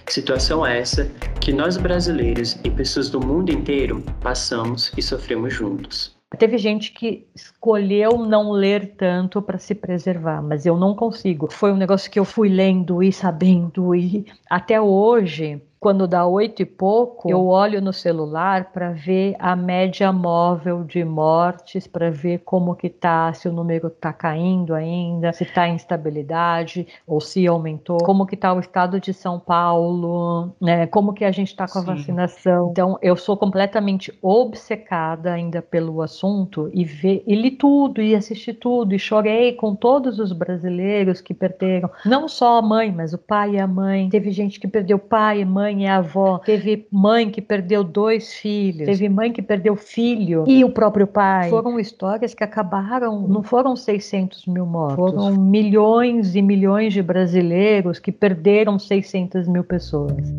Situação 0.08 0.66
essa 0.66 1.12
que 1.42 1.52
nós 1.52 1.76
brasileiros 1.76 2.58
e 2.64 2.70
pessoas 2.70 3.10
do 3.10 3.20
mundo 3.20 3.52
inteiro 3.52 4.02
passamos 4.22 4.94
e 4.98 5.02
sofremos 5.02 5.54
juntos. 5.54 6.16
Teve 6.40 6.58
gente 6.58 6.94
que 6.94 7.28
escolheu 7.36 8.18
não 8.18 8.54
ler 8.54 8.96
tanto 8.96 9.42
para 9.42 9.58
se 9.58 9.76
preservar, 9.76 10.42
mas 10.42 10.66
eu 10.66 10.78
não 10.78 10.96
consigo. 10.96 11.52
Foi 11.52 11.74
um 11.74 11.78
negócio 11.78 12.10
que 12.10 12.18
eu 12.18 12.24
fui 12.24 12.48
lendo 12.48 13.04
e 13.04 13.12
sabendo 13.12 13.94
e 13.94 14.26
até 14.50 14.80
hoje 14.80 15.62
quando 15.84 16.08
dá 16.08 16.26
oito 16.26 16.62
e 16.62 16.66
pouco, 16.66 17.30
eu 17.30 17.46
olho 17.46 17.82
no 17.82 17.92
celular 17.92 18.72
para 18.72 18.92
ver 18.92 19.36
a 19.38 19.54
média 19.54 20.14
móvel 20.14 20.86
de 20.86 21.04
mortes, 21.04 21.86
para 21.86 22.10
ver 22.10 22.40
como 22.46 22.74
que 22.74 22.90
tá, 22.90 23.34
se 23.34 23.50
o 23.50 23.52
número 23.52 23.88
está 23.88 24.14
caindo 24.14 24.74
ainda, 24.74 25.34
se 25.34 25.44
está 25.44 25.68
em 25.68 25.76
estabilidade 25.76 26.88
ou 27.06 27.20
se 27.20 27.46
aumentou, 27.46 27.98
como 27.98 28.26
que 28.26 28.36
está 28.36 28.54
o 28.54 28.62
estado 28.62 28.98
de 28.98 29.14
São 29.14 29.38
Paulo, 29.38 30.54
né? 30.62 30.88
Como 30.88 31.12
que 31.12 31.26
a 31.26 31.32
gente 31.32 31.50
está 31.50 31.68
com 31.68 31.80
a 31.80 31.82
Sim. 31.82 31.88
vacinação. 31.88 32.70
Então, 32.72 32.98
eu 33.02 33.18
sou 33.18 33.36
completamente 33.36 34.18
obcecada 34.22 35.34
ainda 35.34 35.62
pelo 35.62 36.02
assunto 36.02 36.72
e 36.74 36.86
ver, 36.86 37.26
e 37.28 37.36
li 37.36 37.52
tudo 37.52 38.02
e 38.02 38.16
assisti 38.16 38.54
tudo 38.54 38.96
e 38.96 39.00
chorei 39.00 39.52
com 39.52 39.76
todos 39.76 40.18
os 40.18 40.32
brasileiros 40.32 41.20
que 41.20 41.34
perderam, 41.34 41.90
não 42.06 42.30
só 42.30 42.60
a 42.60 42.62
mãe, 42.62 42.90
mas 42.90 43.14
o 43.14 43.18
pai 43.18 43.56
e 43.56 43.60
a 43.60 43.68
mãe. 43.68 44.08
Teve 44.08 44.32
gente 44.32 44.62
que 44.62 44.68
perdeu 44.68 44.98
pai, 44.98 45.44
mãe 45.44 45.73
e 45.82 45.88
avó. 45.88 46.40
Teve 46.40 46.88
mãe 46.92 47.30
que 47.30 47.42
perdeu 47.42 47.84
dois 47.84 48.34
filhos. 48.34 48.86
Teve 48.86 49.10
mãe 49.10 49.32
que 49.32 49.42
perdeu 49.42 49.76
filho 49.76 50.44
e 50.48 50.64
o 50.64 50.70
próprio 50.70 51.08
pai. 51.08 51.50
Foram 51.50 51.80
histórias 51.80 52.34
que 52.34 52.44
acabaram. 52.44 53.28
Não 53.28 53.44
foram 53.44 53.76
600 53.76 54.46
mil 54.48 54.66
mortos. 54.66 54.96
Foram 54.96 55.38
milhões 55.38 56.36
e 56.36 56.42
milhões 56.42 56.94
de 56.94 57.02
brasileiros 57.02 58.00
que 58.00 58.12
perderam 58.12 58.78
600 58.78 59.48
mil 59.48 59.64
pessoas. 59.64 60.34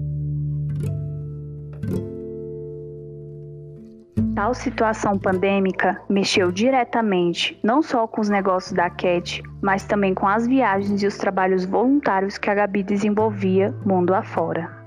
Tal 4.34 4.52
situação 4.52 5.16
pandêmica 5.16 6.00
mexeu 6.08 6.50
diretamente 6.50 7.56
não 7.62 7.80
só 7.80 8.04
com 8.04 8.20
os 8.20 8.28
negócios 8.28 8.72
da 8.72 8.90
Cat, 8.90 9.40
mas 9.62 9.84
também 9.84 10.12
com 10.12 10.26
as 10.26 10.44
viagens 10.44 11.04
e 11.04 11.06
os 11.06 11.16
trabalhos 11.16 11.64
voluntários 11.64 12.36
que 12.36 12.50
a 12.50 12.54
Gabi 12.54 12.82
desenvolvia 12.82 13.72
mundo 13.86 14.12
afora. 14.12 14.83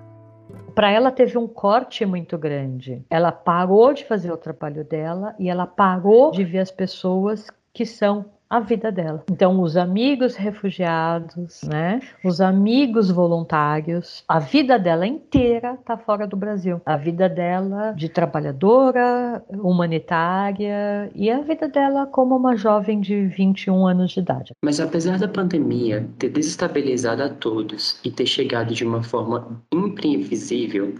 Para 0.77 0.91
ela 0.91 1.11
teve 1.11 1.39
um 1.39 1.47
corte 1.47 2.05
muito 2.05 2.37
grande. 2.37 3.03
Ela 3.09 3.31
parou 3.31 3.95
de 3.95 4.05
fazer 4.05 4.31
o 4.31 4.37
trabalho 4.37 4.85
dela 4.85 5.33
e 5.39 5.49
ela 5.49 5.65
parou 5.65 6.29
de 6.29 6.43
ver 6.43 6.59
as 6.59 6.69
pessoas 6.69 7.47
que 7.73 7.83
são 7.83 8.25
a 8.49 8.59
vida 8.59 8.91
dela. 8.91 9.23
Então, 9.29 9.61
os 9.61 9.75
amigos 9.75 10.35
refugiados, 10.35 11.61
né? 11.63 11.99
Os 12.23 12.39
amigos 12.41 13.11
voluntários, 13.11 14.23
a 14.27 14.39
vida 14.39 14.79
dela 14.79 15.05
inteira 15.05 15.73
está 15.73 15.97
fora 15.97 16.25
do 16.25 16.37
Brasil. 16.37 16.81
A 16.85 16.97
vida 16.97 17.27
dela 17.27 17.93
de 17.93 18.09
trabalhadora, 18.09 19.43
humanitária 19.49 21.11
e 21.13 21.29
a 21.29 21.41
vida 21.41 21.67
dela 21.67 22.05
como 22.05 22.35
uma 22.35 22.55
jovem 22.55 22.99
de 23.01 23.27
21 23.27 23.87
anos 23.87 24.11
de 24.11 24.19
idade. 24.19 24.53
Mas 24.63 24.79
apesar 24.79 25.19
da 25.19 25.27
pandemia 25.27 26.07
ter 26.17 26.29
desestabilizado 26.29 27.23
a 27.23 27.29
todos 27.29 27.99
e 28.03 28.11
ter 28.11 28.25
chegado 28.25 28.73
de 28.73 28.85
uma 28.85 29.03
forma 29.03 29.61
imprevisível, 29.71 30.95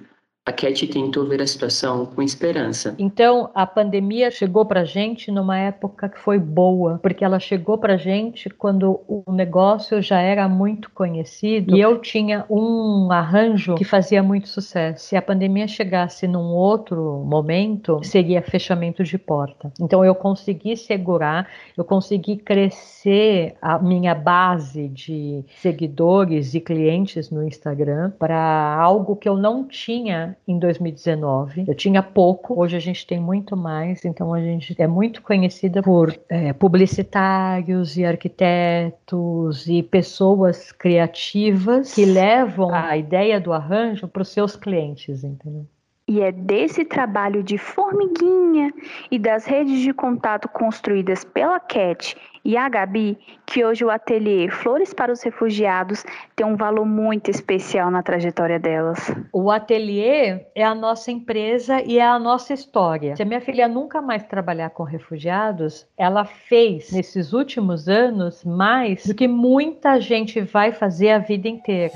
a 0.47 0.51
Cat 0.53 0.87
tentou 0.87 1.25
ver 1.25 1.41
a 1.41 1.45
situação 1.45 2.05
com 2.05 2.21
esperança. 2.21 2.95
Então, 2.97 3.49
a 3.53 3.67
pandemia 3.67 4.31
chegou 4.31 4.65
para 4.65 4.85
gente 4.85 5.29
numa 5.29 5.59
época 5.59 6.07
que 6.07 6.17
foi 6.17 6.39
boa, 6.39 6.99
porque 7.03 7.25
ela 7.25 7.37
chegou 7.37 7.77
para 7.77 7.97
gente 7.97 8.49
quando 8.49 9.01
o 9.09 9.29
negócio 9.29 10.01
já 10.01 10.21
era 10.21 10.47
muito 10.47 10.89
conhecido 10.91 11.75
e 11.75 11.81
eu 11.81 11.99
tinha 11.99 12.45
um 12.49 13.11
arranjo 13.11 13.75
que 13.75 13.83
fazia 13.83 14.23
muito 14.23 14.47
sucesso. 14.47 15.03
Se 15.03 15.17
a 15.17 15.21
pandemia 15.21 15.67
chegasse 15.67 16.29
num 16.29 16.53
outro 16.53 17.25
momento, 17.25 17.99
seria 18.01 18.41
fechamento 18.41 19.03
de 19.03 19.17
porta. 19.17 19.69
Então, 19.81 20.05
eu 20.05 20.15
consegui 20.15 20.77
segurar, 20.77 21.45
eu 21.75 21.83
consegui 21.83 22.37
crescer 22.37 23.53
a 23.61 23.77
minha 23.77 24.15
base 24.15 24.87
de 24.87 25.43
seguidores 25.57 26.53
e 26.53 26.61
clientes 26.61 27.29
no 27.29 27.45
Instagram 27.45 28.11
para 28.17 28.77
algo 28.79 29.17
que 29.17 29.27
eu 29.27 29.35
não 29.35 29.67
tinha 29.67 30.36
em 30.47 30.59
2019. 30.59 31.65
Eu 31.67 31.75
tinha 31.75 32.01
pouco, 32.01 32.59
hoje 32.59 32.75
a 32.75 32.79
gente 32.79 33.05
tem 33.05 33.19
muito 33.19 33.55
mais, 33.55 34.03
então 34.05 34.33
a 34.33 34.41
gente 34.41 34.75
é 34.77 34.87
muito 34.87 35.21
conhecida 35.21 35.81
por 35.81 36.17
é, 36.29 36.53
publicitários 36.53 37.97
e 37.97 38.05
arquitetos 38.05 39.67
e 39.67 39.83
pessoas 39.83 40.71
criativas 40.71 41.93
que 41.93 42.05
levam 42.05 42.73
a 42.73 42.97
ideia 42.97 43.39
do 43.39 43.53
arranjo 43.53 44.07
para 44.07 44.21
os 44.21 44.29
seus 44.29 44.55
clientes, 44.55 45.23
entendeu? 45.23 45.65
E 46.09 46.21
é 46.21 46.31
desse 46.31 46.85
trabalho 46.85 47.43
de 47.43 47.57
formiguinha 47.57 48.73
e 49.11 49.19
das 49.19 49.45
redes 49.45 49.81
de 49.81 49.93
contato 49.93 50.47
construídas 50.47 51.25
pela 51.25 51.59
Cat 51.59 52.15
e 52.45 52.55
a 52.55 52.69
Gabi 52.69 53.17
que 53.45 53.65
hoje 53.65 53.83
o 53.83 53.89
ateliê 53.89 54.49
Flores 54.49 54.93
para 54.93 55.11
os 55.11 55.21
Refugiados 55.21 56.05
tem 56.33 56.45
um 56.45 56.55
valor 56.55 56.85
muito 56.85 57.29
especial 57.29 57.91
na 57.91 58.01
trajetória 58.01 58.57
delas. 58.57 59.11
O 59.33 59.51
ateliê 59.51 60.45
é 60.55 60.63
a 60.63 60.73
nossa 60.73 61.11
empresa 61.11 61.81
e 61.81 61.99
é 61.99 62.05
a 62.05 62.17
nossa 62.17 62.53
história. 62.53 63.13
Se 63.17 63.23
a 63.23 63.25
minha 63.25 63.41
filha 63.41 63.67
nunca 63.67 64.01
mais 64.01 64.23
trabalhar 64.23 64.69
com 64.69 64.83
refugiados, 64.83 65.85
ela 65.97 66.23
fez 66.23 66.89
nesses 66.93 67.33
últimos 67.33 67.89
anos 67.89 68.45
mais 68.45 69.05
do 69.05 69.13
que 69.13 69.27
muita 69.27 69.99
gente 69.99 70.39
vai 70.39 70.71
fazer 70.71 71.11
a 71.11 71.19
vida 71.19 71.49
inteira. 71.49 71.93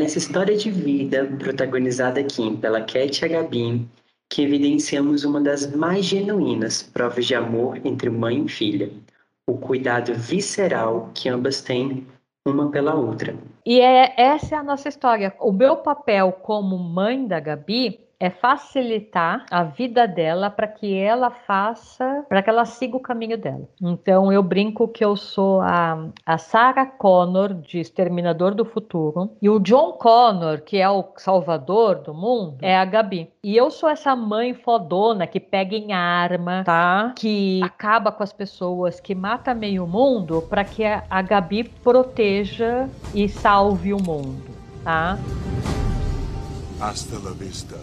Nessa 0.00 0.16
história 0.16 0.56
de 0.56 0.70
vida, 0.70 1.26
protagonizada 1.38 2.20
aqui 2.20 2.56
pela 2.56 2.80
Cat 2.80 3.22
e 3.22 3.36
a 3.36 3.46
que 4.30 4.42
evidenciamos 4.42 5.24
uma 5.24 5.42
das 5.42 5.70
mais 5.76 6.06
genuínas 6.06 6.82
provas 6.82 7.26
de 7.26 7.34
amor 7.34 7.78
entre 7.84 8.08
mãe 8.08 8.42
e 8.42 8.48
filha, 8.48 8.90
o 9.46 9.58
cuidado 9.58 10.14
visceral 10.14 11.10
que 11.12 11.28
ambas 11.28 11.60
têm 11.60 12.06
uma 12.48 12.70
pela 12.70 12.94
outra. 12.94 13.36
E 13.66 13.78
é, 13.80 14.14
essa 14.16 14.54
é 14.54 14.58
a 14.58 14.62
nossa 14.62 14.88
história. 14.88 15.34
O 15.38 15.52
meu 15.52 15.76
papel 15.76 16.32
como 16.32 16.78
mãe 16.78 17.26
da 17.26 17.38
Gabi 17.38 18.00
é 18.20 18.28
facilitar 18.28 19.46
a 19.50 19.64
vida 19.64 20.06
dela 20.06 20.50
para 20.50 20.68
que 20.68 20.94
ela 20.94 21.30
faça, 21.30 22.24
para 22.28 22.42
que 22.42 22.50
ela 22.50 22.66
siga 22.66 22.98
o 22.98 23.00
caminho 23.00 23.38
dela. 23.38 23.66
Então 23.80 24.30
eu 24.30 24.42
brinco 24.42 24.86
que 24.86 25.02
eu 25.02 25.16
sou 25.16 25.62
a, 25.62 26.06
a 26.26 26.36
Sarah 26.36 26.84
Connor 26.84 27.54
de 27.54 27.80
Exterminador 27.80 28.54
do 28.54 28.64
Futuro 28.66 29.30
e 29.40 29.48
o 29.48 29.58
John 29.58 29.92
Connor, 29.92 30.60
que 30.60 30.76
é 30.76 30.88
o 30.88 31.02
salvador 31.16 31.96
do 31.96 32.12
mundo, 32.12 32.58
é 32.60 32.76
a 32.76 32.84
Gabi. 32.84 33.30
E 33.42 33.56
eu 33.56 33.70
sou 33.70 33.88
essa 33.88 34.14
mãe 34.14 34.52
fodona 34.52 35.26
que 35.26 35.40
pega 35.40 35.74
em 35.74 35.92
arma, 35.94 36.62
tá? 36.64 37.14
Que 37.16 37.60
acaba 37.62 38.12
com 38.12 38.22
as 38.22 38.34
pessoas, 38.34 39.00
que 39.00 39.14
mata 39.14 39.54
meio 39.54 39.86
mundo 39.86 40.42
para 40.42 40.62
que 40.62 40.84
a, 40.84 41.04
a 41.08 41.22
Gabi 41.22 41.64
proteja 41.64 42.86
e 43.14 43.26
salve 43.28 43.94
o 43.94 44.02
mundo, 44.02 44.50
tá? 44.84 45.18
Hasta 46.80 47.18
la 47.18 47.32
vista, 47.32 47.76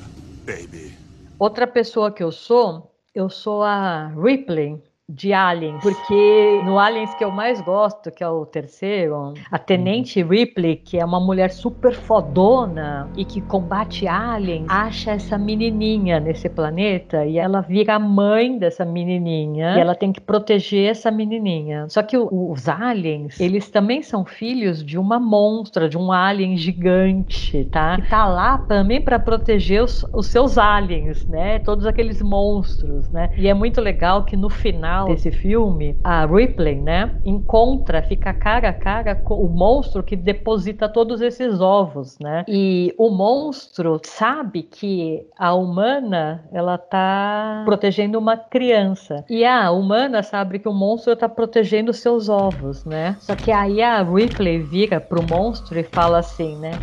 baby. 0.47 0.97
Outra 1.37 1.67
pessoa 1.67 2.11
que 2.11 2.23
eu 2.23 2.31
sou, 2.31 2.95
eu 3.13 3.29
sou 3.29 3.61
a 3.61 4.07
Ripley 4.07 4.81
de 5.09 5.31
Aliens, 5.31 5.81
porque 5.81 6.61
no 6.65 6.77
Aliens 6.77 7.13
que 7.13 7.23
eu 7.23 7.31
mais 7.31 7.61
gosto, 7.61 8.11
que 8.11 8.23
é 8.23 8.27
o 8.29 8.45
terceiro, 8.45 9.33
a 9.49 9.57
Tenente 9.57 10.21
Ripley, 10.21 10.75
que 10.75 10.97
é 10.99 11.05
uma 11.05 11.19
mulher 11.19 11.49
super 11.51 11.93
fodona 11.93 13.09
e 13.15 13.23
que 13.23 13.39
combate 13.41 14.05
aliens, 14.07 14.67
acha 14.69 15.11
essa 15.11 15.37
menininha 15.37 16.19
nesse 16.19 16.49
planeta 16.49 17.25
e 17.25 17.37
ela 17.37 17.61
vira 17.61 17.95
a 17.95 17.99
mãe 17.99 18.57
dessa 18.57 18.83
menininha 18.83 19.77
e 19.77 19.79
ela 19.79 19.95
tem 19.95 20.11
que 20.11 20.19
proteger 20.19 20.89
essa 20.91 21.09
menininha. 21.09 21.87
Só 21.89 22.03
que 22.03 22.17
o- 22.17 22.51
os 22.51 22.67
aliens, 22.67 23.39
eles 23.39 23.69
também 23.71 24.01
são 24.01 24.25
filhos 24.25 24.83
de 24.83 24.97
uma 24.97 25.19
monstra, 25.19 25.87
de 25.87 25.97
um 25.97 26.11
alien 26.11 26.57
gigante, 26.57 27.63
tá? 27.65 27.95
Que 27.95 28.01
tá 28.01 28.25
lá 28.27 28.57
também 28.57 29.01
para 29.01 29.19
proteger 29.19 29.83
os, 29.83 30.05
os 30.13 30.27
seus 30.27 30.57
aliens, 30.57 31.25
né? 31.27 31.59
Todos 31.59 31.85
aqueles 31.85 32.21
monstros, 32.21 33.09
né? 33.09 33.29
E 33.37 33.47
é 33.47 33.53
muito 33.53 33.79
legal 33.81 34.23
que 34.25 34.35
no 34.35 34.49
final 34.49 34.96
desse 35.05 35.31
filme, 35.31 35.97
a 36.03 36.25
Ripley, 36.25 36.75
né, 36.75 37.15
encontra, 37.25 38.01
fica 38.01 38.33
cara 38.33 38.69
a 38.69 38.73
cara 38.73 39.15
com 39.15 39.35
o 39.35 39.47
monstro 39.47 40.03
que 40.03 40.15
deposita 40.15 40.89
todos 40.89 41.21
esses 41.21 41.59
ovos, 41.59 42.17
né? 42.19 42.43
E 42.47 42.93
o 42.97 43.09
monstro 43.09 43.99
sabe 44.03 44.63
que 44.63 45.25
a 45.37 45.53
humana, 45.53 46.43
ela 46.51 46.77
tá 46.77 47.63
protegendo 47.65 48.17
uma 48.17 48.37
criança. 48.37 49.25
E 49.29 49.45
a 49.45 49.71
humana 49.71 50.23
sabe 50.23 50.59
que 50.59 50.67
o 50.67 50.73
monstro 50.73 51.15
tá 51.15 51.29
protegendo 51.29 51.93
seus 51.93 52.29
ovos, 52.29 52.85
né? 52.85 53.15
Só 53.19 53.35
que 53.35 53.51
aí 53.51 53.81
a 53.81 54.01
Ripley 54.03 54.59
vira 54.59 54.99
pro 54.99 55.23
monstro 55.23 55.79
e 55.79 55.83
fala 55.83 56.19
assim, 56.19 56.55
né? 56.57 56.79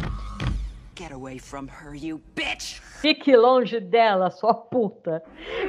Get 0.96 1.10
away 1.10 1.38
from 1.38 1.66
her, 1.66 1.92
you 1.92 2.22
bitch! 2.36 2.80
Fique 3.00 3.34
longe 3.36 3.80
dela, 3.80 4.30
sua 4.30 4.54
puta. 4.54 5.22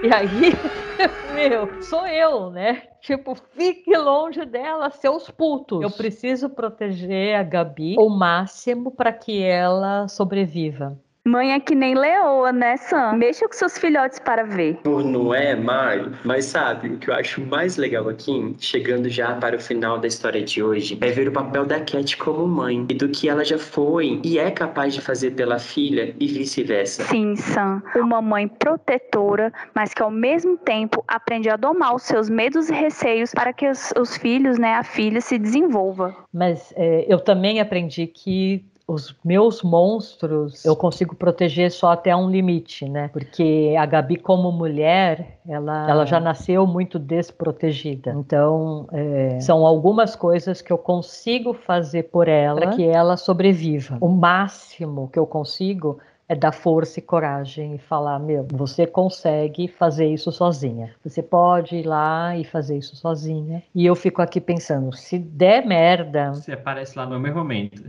E 0.04 0.14
aí, 0.14 0.54
meu, 1.34 1.82
sou 1.82 2.06
eu, 2.06 2.52
né? 2.52 2.84
Tipo, 3.02 3.34
fique 3.34 3.98
longe 3.98 4.46
dela, 4.46 4.92
seus 4.92 5.32
putos. 5.32 5.82
Eu 5.82 5.90
preciso 5.90 6.48
proteger 6.50 7.36
a 7.36 7.42
Gabi 7.42 7.96
o 7.98 8.08
máximo 8.08 8.92
para 8.92 9.12
que 9.12 9.42
ela 9.42 10.08
sobreviva. 10.08 10.96
Mãe 11.28 11.54
é 11.54 11.60
que 11.60 11.74
nem 11.74 11.96
leoa, 11.96 12.52
né, 12.52 12.78
Sam? 12.78 13.14
Mexa 13.14 13.48
com 13.48 13.54
seus 13.54 13.80
filhotes 13.80 14.20
para 14.20 14.44
ver. 14.44 14.76
Por 14.84 15.04
não 15.04 15.34
é, 15.34 15.56
Mari? 15.56 16.12
Mas 16.24 16.46
sabe, 16.46 16.90
o 16.90 16.98
que 17.00 17.10
eu 17.10 17.16
acho 17.16 17.42
mais 17.42 17.78
legal 17.78 18.08
aqui, 18.08 18.56
chegando 18.60 19.10
já 19.10 19.34
para 19.34 19.56
o 19.56 19.60
final 19.60 19.98
da 19.98 20.08
história 20.08 20.44
de 20.44 20.62
hoje, 20.62 21.00
é 21.02 21.10
ver 21.10 21.28
o 21.28 21.32
papel 21.32 21.66
da 21.66 21.80
Cat 21.80 22.16
como 22.18 22.48
mãe 22.48 22.86
e 22.88 22.94
do 22.94 23.10
que 23.10 23.28
ela 23.28 23.44
já 23.44 23.58
foi 23.58 24.22
e 24.24 24.38
é 24.38 24.52
capaz 24.52 24.94
de 24.94 25.02
fazer 25.02 25.32
pela 25.32 25.58
filha 25.58 26.16
e 26.20 26.28
vice-versa. 26.28 27.04
Sim, 27.06 27.36
Sam, 27.36 27.82
uma 27.96 28.22
mãe 28.22 28.48
protetora, 28.48 29.52
mas 29.74 29.96
que 29.96 30.04
ao 30.04 30.12
mesmo 30.12 30.56
tempo 30.58 31.04
aprende 31.08 31.50
a 31.50 31.56
domar 31.56 31.96
os 31.96 32.04
seus 32.04 32.30
medos 32.30 32.70
e 32.70 32.74
receios 32.74 33.34
para 33.34 33.52
que 33.52 33.68
os, 33.68 33.92
os 34.00 34.16
filhos, 34.16 34.60
né, 34.60 34.76
a 34.76 34.84
filha, 34.84 35.20
se 35.22 35.40
desenvolva. 35.40 36.16
Mas 36.32 36.72
é, 36.78 37.04
eu 37.10 37.20
também 37.20 37.60
aprendi 37.60 38.06
que 38.06 38.64
os 38.88 39.16
meus 39.24 39.64
monstros 39.64 40.64
eu 40.64 40.76
consigo 40.76 41.16
proteger 41.16 41.72
só 41.72 41.92
até 41.92 42.16
um 42.16 42.30
limite, 42.30 42.88
né? 42.88 43.10
Porque 43.12 43.76
a 43.78 43.86
Gabi, 43.86 44.18
como 44.18 44.52
mulher, 44.52 45.40
ela, 45.48 45.90
ela 45.90 46.06
já 46.06 46.20
nasceu 46.20 46.68
muito 46.68 47.00
desprotegida. 47.00 48.12
Então, 48.12 48.88
é, 48.92 49.40
são 49.40 49.66
algumas 49.66 50.16
coisas 50.16 50.62
que 50.62 50.72
eu 50.72 50.78
consigo 50.78 51.54
fazer 51.54 52.04
por 52.04 52.28
ela 52.28 52.62
para 52.62 52.72
que 52.76 52.84
ela 52.84 53.18
sobreviva. 53.18 53.98
O 54.00 54.10
máximo 54.10 55.10
que 55.12 55.18
eu 55.18 55.26
consigo 55.26 55.98
é 56.28 56.36
dar 56.36 56.52
força 56.52 57.00
e 57.00 57.02
coragem 57.02 57.76
e 57.76 57.78
falar, 57.78 58.20
meu, 58.20 58.48
você 58.52 58.88
consegue 58.88 59.68
fazer 59.68 60.08
isso 60.08 60.32
sozinha. 60.32 60.94
Você 61.04 61.22
pode 61.22 61.78
ir 61.78 61.84
lá 61.88 62.36
e 62.36 62.44
fazer 62.44 62.78
isso 62.78 62.96
sozinha. 62.96 63.64
E 63.74 63.86
eu 63.86 63.96
fico 63.96 64.22
aqui 64.22 64.42
pensando, 64.42 64.96
se 64.96 65.20
der 65.20 65.66
merda, 65.66 66.34
Você 66.34 66.54
aparece 66.54 66.98
lá 66.98 67.06
no 67.06 67.20
meu 67.20 67.34
momento. 67.34 67.84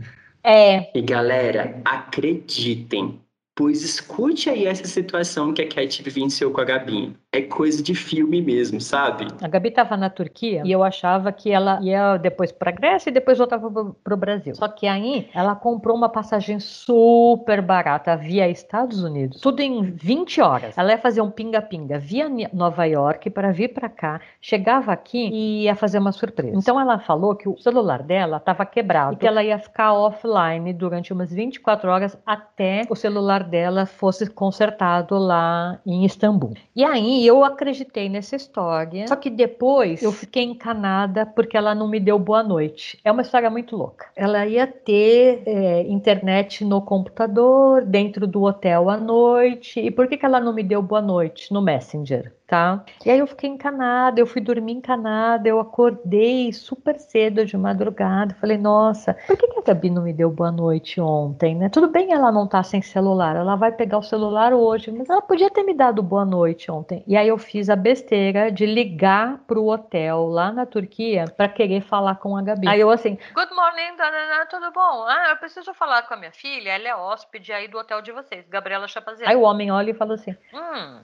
É, 0.47 0.91
E 0.95 1.01
galera, 1.01 1.81
acreditem, 1.83 3.19
pois 3.55 3.83
escute 3.83 4.49
aí 4.49 4.65
essa 4.65 4.85
situação 4.85 5.53
que 5.53 5.61
a 5.61 5.67
Cat 5.67 6.01
vivenciou 6.01 6.51
com 6.51 6.61
a 6.61 6.65
Gabi. 6.65 7.15
É 7.37 7.41
coisa 7.43 7.83
de 7.83 7.93
filme 7.93 8.41
mesmo, 8.41 8.81
sabe? 8.81 9.27
A 9.43 9.47
Gabi 9.47 9.69
estava 9.69 9.95
na 9.95 10.09
Turquia 10.09 10.63
e 10.65 10.71
eu 10.71 10.83
achava 10.83 11.31
que 11.31 11.51
ela 11.51 11.79
ia 11.83 12.17
depois 12.17 12.51
para 12.51 12.71
Grécia 12.71 13.11
e 13.11 13.13
depois 13.13 13.37
voltava 13.37 13.69
para 14.03 14.13
o 14.15 14.17
Brasil. 14.17 14.55
Só 14.55 14.67
que 14.67 14.87
aí 14.87 15.29
ela 15.35 15.53
comprou 15.53 15.95
uma 15.95 16.09
passagem 16.09 16.59
super 16.59 17.61
barata 17.61 18.17
via 18.17 18.49
Estados 18.49 19.03
Unidos, 19.03 19.39
tudo 19.39 19.59
em 19.59 19.83
20 19.83 20.41
horas. 20.41 20.75
Ela 20.75 20.93
ia 20.93 20.97
fazer 20.97 21.21
um 21.21 21.29
pinga-pinga 21.29 21.99
via 21.99 22.27
Nova 22.51 22.85
York 22.85 23.29
para 23.29 23.51
vir 23.51 23.67
para 23.67 23.87
cá, 23.87 24.19
chegava 24.41 24.91
aqui 24.91 25.29
e 25.31 25.65
ia 25.65 25.75
fazer 25.75 25.99
uma 25.99 26.11
surpresa. 26.11 26.57
Então 26.57 26.81
ela 26.81 26.97
falou 26.97 27.35
que 27.35 27.47
o 27.47 27.55
celular 27.59 28.01
dela 28.01 28.37
estava 28.37 28.65
quebrado 28.65 29.13
e 29.13 29.17
que 29.17 29.27
ela 29.27 29.43
ia 29.43 29.59
ficar 29.59 29.93
offline 29.93 30.73
durante 30.73 31.13
umas 31.13 31.31
24 31.31 31.87
horas 31.87 32.17
até 32.25 32.81
o 32.89 32.95
celular 32.95 33.43
dela 33.43 33.85
fosse 33.85 34.27
consertado 34.27 35.19
lá 35.19 35.79
em 35.85 36.03
Istambul. 36.03 36.55
E 36.75 36.83
aí 36.83 37.26
eu 37.27 37.43
acreditei 37.43 38.09
nessa 38.09 38.35
história, 38.35 39.07
só 39.07 39.15
que 39.15 39.29
depois 39.29 40.01
eu 40.01 40.11
fiquei 40.11 40.43
encanada 40.43 41.25
porque 41.25 41.57
ela 41.57 41.75
não 41.75 41.87
me 41.87 41.99
deu 41.99 42.17
boa 42.17 42.41
noite. 42.41 42.99
É 43.03 43.11
uma 43.11 43.21
história 43.21 43.49
muito 43.49 43.75
louca. 43.75 44.07
Ela 44.15 44.45
ia 44.45 44.65
ter 44.65 45.43
é, 45.45 45.81
internet 45.83 46.63
no 46.63 46.81
computador, 46.81 47.85
dentro 47.85 48.25
do 48.27 48.43
hotel 48.43 48.89
à 48.89 48.97
noite. 48.97 49.79
E 49.79 49.91
por 49.91 50.07
que, 50.07 50.17
que 50.17 50.25
ela 50.25 50.39
não 50.39 50.53
me 50.53 50.63
deu 50.63 50.81
boa 50.81 51.01
noite 51.01 51.53
no 51.53 51.61
Messenger? 51.61 52.33
Tá? 52.47 52.81
E 53.05 53.11
aí 53.11 53.19
eu 53.19 53.27
fiquei 53.27 53.49
encanada, 53.49 54.21
eu 54.21 54.25
fui 54.25 54.39
dormir 54.39 54.71
encanada, 54.71 55.49
eu 55.49 55.59
acordei 55.59 56.53
super 56.53 56.97
cedo 56.97 57.45
de 57.45 57.57
madrugada, 57.57 58.37
falei, 58.39 58.57
nossa, 58.57 59.15
por 59.27 59.35
que, 59.35 59.47
que 59.47 59.59
a 59.59 59.63
Gabi 59.63 59.89
não 59.89 60.01
me 60.01 60.13
deu 60.13 60.29
boa 60.31 60.49
noite 60.49 61.01
ontem, 61.01 61.53
né? 61.53 61.67
Tudo 61.67 61.89
bem 61.89 62.13
ela 62.13 62.31
não 62.31 62.47
tá 62.47 62.63
sem 62.63 62.81
celular, 62.81 63.35
ela 63.35 63.57
vai 63.57 63.73
pegar 63.73 63.97
o 63.97 64.01
celular 64.01 64.53
hoje, 64.53 64.93
mas 64.93 65.09
ela 65.09 65.21
podia 65.21 65.49
ter 65.49 65.63
me 65.63 65.73
dado 65.73 66.01
boa 66.01 66.23
noite 66.23 66.71
ontem. 66.71 67.03
E 67.05 67.17
aí 67.17 67.27
eu 67.27 67.37
fiz 67.37 67.69
a 67.69 67.75
besteira 67.75 68.49
de 68.49 68.65
ligar 68.65 69.39
pro 69.45 69.65
hotel 69.65 70.27
lá 70.27 70.49
na 70.49 70.65
Turquia 70.65 71.25
para 71.35 71.49
querer 71.49 71.81
falar 71.81 72.15
com 72.15 72.37
a 72.37 72.41
Gabi. 72.41 72.65
Aí 72.69 72.79
eu 72.79 72.89
assim, 72.89 73.17
good 73.35 73.53
morning, 73.53 73.97
danana, 73.97 74.45
tudo 74.45 74.71
bom? 74.71 75.05
Ah, 75.05 75.31
eu 75.31 75.37
preciso 75.37 75.73
falar 75.73 76.03
com 76.03 76.13
a 76.13 76.17
minha 76.17 76.31
filha, 76.31 76.69
ela 76.69 76.87
é 76.87 76.95
hóspede 76.95 77.51
aí 77.51 77.67
do 77.67 77.77
hotel 77.77 78.01
de 78.01 78.13
vocês, 78.13 78.47
Gabriela 78.47 78.87
Chapazier. 78.87 79.27
Aí 79.27 79.35
o 79.35 79.41
homem 79.41 79.69
olha 79.69 79.91
e 79.91 79.93
fala 79.93 80.13
assim, 80.13 80.33
hum, 80.53 81.01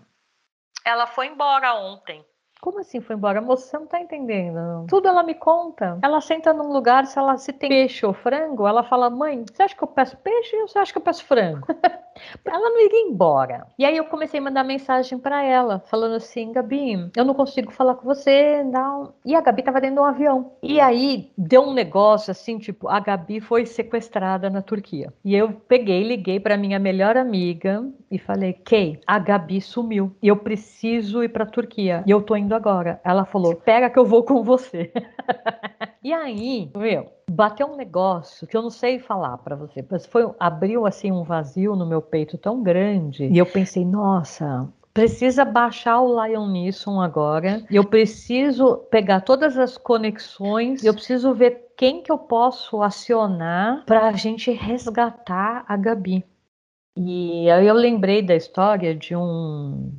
ela 0.84 1.08
foi 1.08 1.28
embora 1.28 1.74
ontem. 1.76 2.26
Como 2.64 2.80
assim 2.80 3.02
foi 3.02 3.18
embora? 3.18 3.42
Moça, 3.42 3.68
você 3.68 3.78
não 3.78 3.86
tá 3.86 4.00
entendendo. 4.00 4.86
Tudo 4.88 5.10
ela 5.10 5.22
me 5.22 5.34
conta. 5.34 6.00
Ela 6.02 6.22
senta 6.22 6.54
num 6.54 6.72
lugar, 6.72 7.06
se 7.06 7.20
ela 7.20 7.36
se 7.36 7.52
tem 7.52 7.68
peixe 7.68 8.06
ou 8.06 8.14
frango, 8.14 8.66
ela 8.66 8.84
fala: 8.84 9.10
mãe, 9.10 9.44
você 9.44 9.64
acha 9.64 9.76
que 9.76 9.84
eu 9.84 9.88
peço 9.90 10.16
peixe 10.16 10.56
ou 10.56 10.70
você 10.70 10.80
acha 10.80 10.94
que 10.94 10.98
eu 10.98 11.02
peço 11.02 11.26
frango? 11.26 11.68
ela 12.46 12.70
não 12.70 12.80
iria 12.80 13.02
embora. 13.02 13.68
E 13.78 13.84
aí 13.84 13.98
eu 13.98 14.06
comecei 14.06 14.40
a 14.40 14.44
mandar 14.44 14.64
mensagem 14.64 15.20
para 15.20 15.44
ela, 15.44 15.80
falando 15.88 16.16
assim: 16.16 16.54
Gabi, 16.54 17.12
eu 17.14 17.26
não 17.26 17.34
consigo 17.34 17.70
falar 17.70 17.96
com 17.96 18.06
você. 18.06 18.64
Não. 18.64 19.14
E 19.26 19.36
a 19.36 19.42
Gabi 19.42 19.62
tava 19.62 19.82
dentro 19.82 19.98
de 19.98 20.02
um 20.02 20.06
avião. 20.06 20.54
E 20.64 20.80
aí 20.80 21.34
deu 21.38 21.64
um 21.64 21.74
negócio 21.74 22.32
assim, 22.32 22.58
tipo, 22.58 22.88
a 22.88 23.02
Gabi 23.02 23.42
foi 23.42 23.66
sequestrada 23.66 24.50
na 24.50 24.62
Turquia. 24.62 25.12
E 25.26 25.36
eu 25.36 25.52
peguei, 25.68 26.02
liguei 26.02 26.40
para 26.40 26.56
minha 26.56 26.80
melhor 26.80 27.18
amiga 27.18 27.86
e 28.10 28.18
falei: 28.18 28.54
Kay, 28.54 29.02
a 29.06 29.20
Gabi 29.20 29.60
sumiu. 29.60 30.16
E 30.24 30.30
eu 30.30 30.38
preciso 30.38 31.22
ir 31.22 31.28
pra 31.28 31.46
Turquia. 31.46 32.06
E 32.08 32.12
eu 32.12 32.22
tô 32.22 32.38
indo 32.38 32.53
agora. 32.54 33.02
Ela 33.04 33.26
falou: 33.26 33.56
Pega 33.56 33.90
que 33.90 34.00
eu 34.00 34.06
vou 34.06 34.24
com 34.24 34.44
você. 34.44 34.92
e 36.04 36.14
aí, 36.14 36.72
meu, 36.76 37.10
bateu 37.30 37.68
um 37.68 37.76
negócio 37.76 38.48
que 38.48 38.56
eu 38.56 38.62
não 38.62 38.70
sei 38.70 39.00
falar 39.00 39.38
para 39.40 39.56
você, 39.56 39.86
mas 39.90 40.06
foi 40.06 40.30
abriu 40.40 40.86
assim 40.86 41.12
um 41.12 41.24
vazio 41.24 41.76
no 41.76 41.86
meu 41.86 42.02
peito 42.02 42.38
tão 42.38 42.62
grande 42.62 43.26
e 43.26 43.38
eu 43.38 43.46
pensei, 43.46 43.86
nossa, 43.86 44.68
precisa 44.94 45.44
baixar 45.44 46.02
o 46.02 46.24
Lion 46.24 46.48
Neeson 46.48 47.02
agora. 47.02 47.64
Eu 47.70 47.84
preciso 47.84 48.78
pegar 48.92 49.22
todas 49.22 49.58
as 49.58 49.78
conexões. 49.78 50.84
Eu 50.84 50.94
preciso 50.94 51.34
ver 51.34 51.74
quem 51.76 52.04
que 52.04 52.12
eu 52.12 52.18
posso 52.18 52.82
acionar 52.82 53.84
para 53.86 54.08
a 54.08 54.12
gente 54.14 54.52
resgatar 54.52 55.66
a 55.68 55.76
Gabi. 55.76 56.24
E 56.96 57.50
aí 57.50 57.68
eu 57.68 57.74
lembrei 57.74 58.22
da 58.22 58.36
história 58.36 58.94
de 58.94 59.16
um 59.16 59.92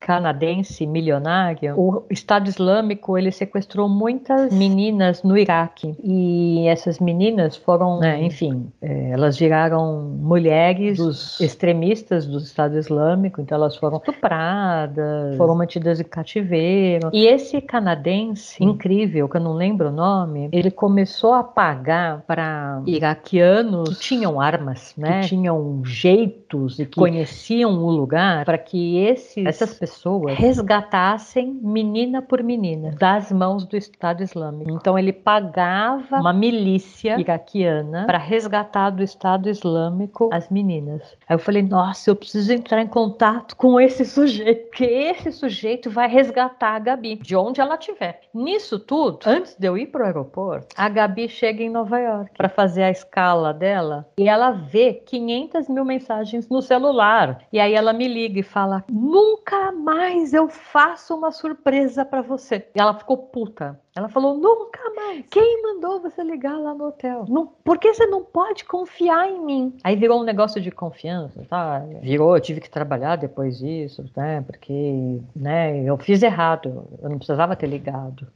canadense 0.00 0.86
milionário, 0.86 1.74
o 1.78 2.04
Estado 2.08 2.48
Islâmico 2.48 3.18
ele 3.18 3.32
sequestrou 3.32 3.88
muitas 3.88 4.52
meninas 4.52 5.22
no 5.22 5.36
Iraque. 5.36 5.96
E 6.02 6.66
essas 6.68 6.98
meninas 7.00 7.56
foram, 7.56 7.98
né, 7.98 8.22
enfim, 8.22 8.70
é, 8.80 9.10
elas 9.10 9.36
viraram 9.36 10.02
mulheres 10.02 10.98
dos 10.98 11.40
extremistas 11.40 12.26
do 12.26 12.38
Estado 12.38 12.78
Islâmico, 12.78 13.40
então 13.40 13.56
elas 13.56 13.76
foram 13.76 13.98
estupradas, 13.98 15.36
foram 15.36 15.56
mantidas 15.56 16.00
em 16.00 16.04
cativeiro. 16.04 17.10
E 17.12 17.26
esse 17.26 17.60
canadense 17.60 18.62
incrível, 18.62 19.28
que 19.28 19.36
eu 19.36 19.40
não 19.40 19.54
lembro 19.54 19.88
o 19.88 19.92
nome, 19.92 20.48
ele 20.52 20.70
começou 20.70 21.34
a 21.34 21.42
pagar 21.42 22.22
para 22.22 22.82
iraquianos 22.86 23.98
que 23.98 24.00
tinham 24.00 24.40
armas, 24.40 24.94
né, 24.96 25.22
que 25.22 25.28
tinham 25.28 25.82
jeitos 25.84 26.78
e 26.78 26.86
que 26.86 26.98
conheciam 26.98 27.72
o 27.84 27.90
lugar 27.90 28.44
para 28.44 28.58
que 28.58 28.98
esses, 28.98 29.44
essas 29.44 29.74
pessoas 29.74 29.87
pessoas 29.88 30.38
resgatassem 30.38 31.58
menina 31.62 32.20
por 32.20 32.42
menina 32.42 32.94
das 32.98 33.32
mãos 33.32 33.64
do 33.64 33.76
Estado 33.76 34.22
Islâmico. 34.22 34.70
Então 34.70 34.98
ele 34.98 35.12
pagava 35.12 36.16
uma 36.16 36.32
milícia 36.32 37.18
iraquiana 37.18 38.04
para 38.06 38.18
resgatar 38.18 38.90
do 38.90 39.02
Estado 39.02 39.48
Islâmico 39.48 40.28
as 40.32 40.50
meninas. 40.50 41.02
Aí 41.26 41.34
eu 41.34 41.38
falei, 41.38 41.62
nossa, 41.62 42.10
eu 42.10 42.16
preciso 42.16 42.52
entrar 42.52 42.82
em 42.82 42.86
contato 42.86 43.56
com 43.56 43.80
esse 43.80 44.04
sujeito, 44.04 44.68
porque 44.68 44.84
esse 44.84 45.32
sujeito 45.32 45.90
vai 45.90 46.08
resgatar 46.08 46.76
a 46.76 46.78
Gabi, 46.78 47.16
de 47.16 47.34
onde 47.34 47.60
ela 47.60 47.74
estiver. 47.74 48.20
Nisso 48.34 48.78
tudo, 48.78 49.20
antes 49.26 49.56
de 49.56 49.66
eu 49.66 49.78
ir 49.78 49.86
para 49.86 50.02
o 50.02 50.06
aeroporto, 50.06 50.68
a 50.76 50.88
Gabi 50.88 51.28
chega 51.28 51.62
em 51.62 51.70
Nova 51.70 51.98
York 51.98 52.32
para 52.36 52.48
fazer 52.48 52.82
a 52.82 52.90
escala 52.90 53.54
dela 53.54 54.06
e 54.18 54.28
ela 54.28 54.50
vê 54.50 54.94
500 54.94 55.68
mil 55.68 55.84
mensagens 55.84 56.48
no 56.48 56.60
celular. 56.60 57.40
E 57.52 57.58
aí 57.58 57.74
ela 57.74 57.92
me 57.92 58.06
liga 58.06 58.40
e 58.40 58.42
fala: 58.42 58.84
nunca 58.90 59.72
mais 59.78 60.34
eu 60.34 60.48
faço 60.48 61.14
uma 61.14 61.30
surpresa 61.30 62.04
para 62.04 62.20
você. 62.20 62.66
E 62.74 62.80
ela 62.80 62.94
ficou 62.94 63.16
puta. 63.16 63.80
Ela 63.96 64.08
falou: 64.08 64.36
nunca 64.36 64.80
mais. 64.94 65.24
Quem 65.30 65.62
mandou 65.62 66.00
você 66.00 66.22
ligar 66.22 66.58
lá 66.58 66.74
no 66.74 66.88
hotel? 66.88 67.24
Não, 67.28 67.46
por 67.46 67.78
que 67.78 67.92
você 67.92 68.06
não 68.06 68.22
pode 68.22 68.64
confiar 68.64 69.28
em 69.28 69.40
mim? 69.44 69.76
Aí 69.82 69.96
virou 69.96 70.20
um 70.20 70.24
negócio 70.24 70.60
de 70.60 70.70
confiança, 70.70 71.44
tá? 71.48 71.80
Virou, 72.00 72.36
eu 72.36 72.40
tive 72.40 72.60
que 72.60 72.70
trabalhar 72.70 73.16
depois 73.16 73.58
disso, 73.58 74.04
né? 74.16 74.42
Porque, 74.42 75.20
né, 75.34 75.82
eu 75.82 75.96
fiz 75.96 76.22
errado. 76.22 76.86
Eu 77.00 77.08
não 77.08 77.18
precisava 77.18 77.56
ter 77.56 77.66
ligado 77.66 78.26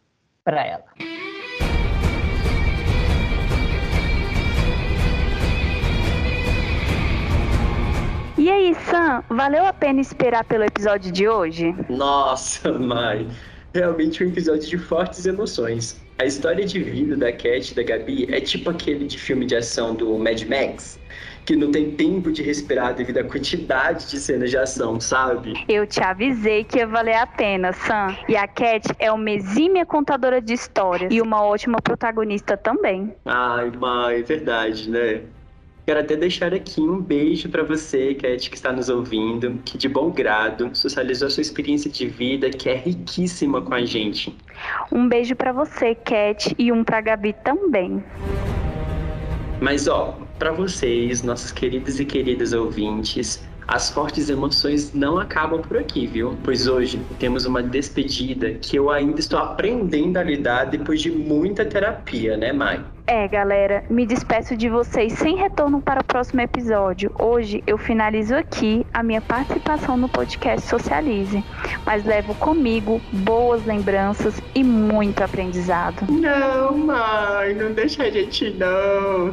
para 0.45 0.65
ela. 0.67 0.85
E 8.43 8.51
aí, 8.51 8.75
Sam, 8.75 9.23
valeu 9.29 9.65
a 9.65 9.73
pena 9.73 10.01
esperar 10.01 10.43
pelo 10.43 10.65
episódio 10.65 11.13
de 11.13 11.29
hoje? 11.29 11.73
Nossa, 11.89 12.73
Mai. 12.77 13.25
Realmente 13.73 14.25
um 14.25 14.27
episódio 14.27 14.69
de 14.69 14.79
fortes 14.79 15.25
emoções. 15.27 16.05
A 16.19 16.25
história 16.25 16.67
de 16.67 16.83
vida 16.83 17.17
da 17.17 17.31
Cat 17.31 17.71
e 17.71 17.75
da 17.77 17.85
Gabi 17.85 18.27
é 18.35 18.41
tipo 18.41 18.69
aquele 18.69 19.07
de 19.07 19.17
filme 19.17 19.47
de 19.47 19.55
ação 19.55 19.95
do 19.95 20.19
Mad 20.19 20.43
Max, 20.47 20.99
que 21.47 21.55
não 21.55 21.71
tem 21.71 21.93
tempo 21.93 22.33
de 22.33 22.43
respirar 22.43 22.95
devido 22.95 23.19
à 23.19 23.23
quantidade 23.23 24.11
de 24.11 24.19
cenas 24.19 24.51
de 24.51 24.59
ação, 24.59 24.99
sabe? 24.99 25.53
Eu 25.69 25.87
te 25.87 26.03
avisei 26.03 26.65
que 26.65 26.79
ia 26.79 26.87
valer 26.89 27.15
a 27.15 27.27
pena, 27.29 27.73
Sam. 27.73 28.17
E 28.29 28.35
a 28.35 28.49
Cat 28.49 28.89
é 28.99 29.13
uma 29.13 29.31
exímia 29.31 29.87
contadora 29.87 30.43
de 30.43 30.53
histórias 30.53 31.15
e 31.15 31.23
uma 31.23 31.45
ótima 31.45 31.81
protagonista 31.81 32.57
também. 32.57 33.15
Ai, 33.25 33.71
Mai, 33.71 34.19
é 34.19 34.23
verdade, 34.25 34.91
né? 34.91 35.23
Quero 35.85 35.99
até 35.99 36.17
deixar 36.17 36.55
aqui 36.55 36.81
um 36.81 37.01
beijo 37.01 37.49
para 37.49 37.65
você, 37.65 38.15
Cat, 38.15 38.49
que 38.49 38.55
está 38.55 38.73
nos 38.73 38.89
ouvindo, 38.89 39.61
que 39.65 39.77
de 39.77 39.89
bom 39.89 40.11
grado 40.11 40.71
socializou 40.75 41.29
sua 41.29 41.41
experiência 41.41 41.91
de 41.91 42.07
vida, 42.07 42.51
que 42.51 42.69
é 42.69 42.77
riquíssima 42.77 43.61
com 43.61 43.75
a 43.75 43.85
gente. 43.85 44.37
Um 44.93 45.09
beijo 45.09 45.35
para 45.35 45.53
você, 45.53 45.97
Cat, 45.97 46.55
e 46.57 46.71
um 46.71 46.85
para 46.85 47.01
Gabi 47.01 47.35
também. 47.45 48.03
Mas 49.61 49.89
ó, 49.89 50.17
para 50.39 50.53
vocês, 50.53 51.25
nossos 51.25 51.51
queridos 51.51 51.99
e 51.99 52.05
queridas 52.05 52.53
ouvintes, 52.53 53.43
as 53.67 53.91
fortes 53.91 54.29
emoções 54.29 54.93
não 54.95 55.19
acabam 55.19 55.61
por 55.61 55.79
aqui, 55.79 56.07
viu? 56.07 56.37
Pois 56.45 56.69
hoje 56.69 57.01
temos 57.19 57.45
uma 57.45 57.63
despedida 57.63 58.53
que 58.55 58.77
eu 58.77 58.89
ainda 58.89 59.19
estou 59.19 59.39
aprendendo 59.39 60.17
a 60.17 60.23
lidar 60.23 60.67
depois 60.67 61.01
de 61.01 61.11
muita 61.11 61.65
terapia, 61.65 62.37
né, 62.37 62.53
Mai? 62.53 62.85
É, 63.07 63.27
galera, 63.27 63.85
me 63.91 64.07
despeço 64.07 64.57
de 64.57 64.69
vocês 64.69 65.15
sem 65.15 65.37
retorno 65.37 65.83
para 65.83 66.01
o 66.01 66.05
próximo 66.05 66.41
episódio. 66.41 67.11
Hoje 67.19 67.63
eu 67.67 67.77
finalizo 67.77 68.35
aqui 68.35 68.87
a 68.95 69.03
minha 69.03 69.21
participação 69.21 69.97
no 69.97 70.09
podcast 70.09 70.69
Socialize, 70.69 71.45
mas 71.85 72.05
levo 72.05 72.33
comigo 72.37 73.01
boas 73.13 73.67
lembranças 73.67 74.41
e 74.55 74.63
muito 74.63 75.23
aprendizado. 75.23 76.07
Não, 76.09 76.79
mãe, 76.79 77.55
não 77.55 77.73
deixa 77.73 78.05
a 78.05 78.11
gente 78.11 78.51
não. 78.51 79.33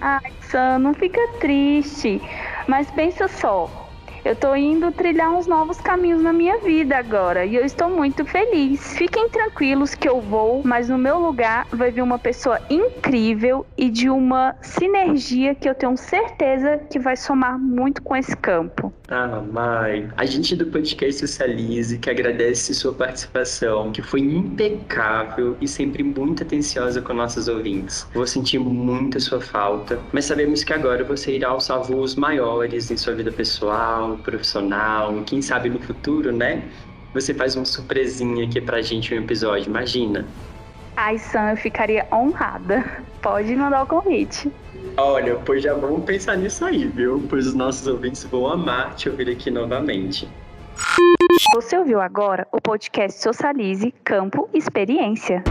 Ai, 0.00 0.32
Sam, 0.40 0.78
não 0.78 0.94
fica 0.94 1.20
triste. 1.40 2.22
Mas 2.68 2.88
pensa 2.90 3.26
só, 3.26 3.87
eu 4.28 4.36
tô 4.36 4.54
indo 4.54 4.92
trilhar 4.92 5.30
uns 5.30 5.46
novos 5.46 5.80
caminhos 5.80 6.20
na 6.20 6.34
minha 6.34 6.58
vida 6.58 6.98
agora 6.98 7.46
e 7.46 7.56
eu 7.56 7.64
estou 7.64 7.88
muito 7.88 8.26
feliz. 8.26 8.92
Fiquem 8.92 9.26
tranquilos 9.30 9.94
que 9.94 10.06
eu 10.06 10.20
vou, 10.20 10.60
mas 10.62 10.90
no 10.90 10.98
meu 10.98 11.18
lugar 11.18 11.66
vai 11.72 11.90
vir 11.90 12.02
uma 12.02 12.18
pessoa 12.18 12.60
incrível 12.68 13.64
e 13.74 13.88
de 13.88 14.10
uma 14.10 14.54
sinergia 14.60 15.54
que 15.54 15.66
eu 15.66 15.74
tenho 15.74 15.96
certeza 15.96 16.76
que 16.90 16.98
vai 16.98 17.16
somar 17.16 17.58
muito 17.58 18.02
com 18.02 18.14
esse 18.14 18.36
campo. 18.36 18.92
Ah, 19.08 19.40
Mai, 19.50 20.06
a 20.18 20.26
gente 20.26 20.54
do 20.54 20.66
podcast 20.66 21.26
Socialize 21.26 21.96
que 21.96 22.10
agradece 22.10 22.74
sua 22.74 22.92
participação, 22.92 23.90
que 23.92 24.02
foi 24.02 24.20
impecável 24.20 25.56
e 25.58 25.66
sempre 25.66 26.02
muito 26.02 26.42
atenciosa 26.42 27.00
com 27.00 27.14
nossos 27.14 27.48
ouvintes. 27.48 28.06
Vou 28.12 28.26
sentir 28.26 28.58
muito 28.58 29.16
a 29.16 29.20
sua 29.20 29.40
falta, 29.40 29.98
mas 30.12 30.26
sabemos 30.26 30.62
que 30.62 30.74
agora 30.74 31.02
você 31.02 31.36
irá 31.36 31.48
alçar 31.48 31.82
voos 31.82 32.14
maiores 32.14 32.90
em 32.90 32.96
sua 32.98 33.14
vida 33.14 33.32
pessoal, 33.32 34.17
profissional, 34.18 35.12
quem 35.24 35.40
sabe 35.40 35.68
no 35.68 35.78
futuro, 35.78 36.32
né? 36.32 36.62
Você 37.14 37.32
faz 37.32 37.56
uma 37.56 37.64
surpresinha 37.64 38.44
aqui 38.44 38.60
pra 38.60 38.82
gente 38.82 39.14
um 39.14 39.18
episódio, 39.18 39.68
imagina. 39.68 40.26
Ai, 40.96 41.16
Sam, 41.18 41.50
eu 41.50 41.56
ficaria 41.56 42.06
honrada. 42.12 42.84
Pode 43.22 43.54
mandar 43.54 43.84
o 43.84 43.86
convite. 43.86 44.52
Olha, 44.96 45.36
pois 45.36 45.62
já 45.62 45.74
vamos 45.74 46.04
pensar 46.04 46.36
nisso 46.36 46.64
aí, 46.64 46.86
viu? 46.86 47.24
Pois 47.30 47.46
os 47.46 47.54
nossos 47.54 47.86
ouvintes 47.86 48.24
vão 48.24 48.46
amar 48.48 48.94
te 48.94 49.08
ouvir 49.08 49.30
aqui 49.30 49.50
novamente. 49.50 50.28
Você 51.54 51.78
ouviu 51.78 52.00
agora 52.00 52.46
o 52.52 52.60
podcast 52.60 53.22
Socialize 53.22 53.92
Campo 54.04 54.48
Experiência. 54.52 55.42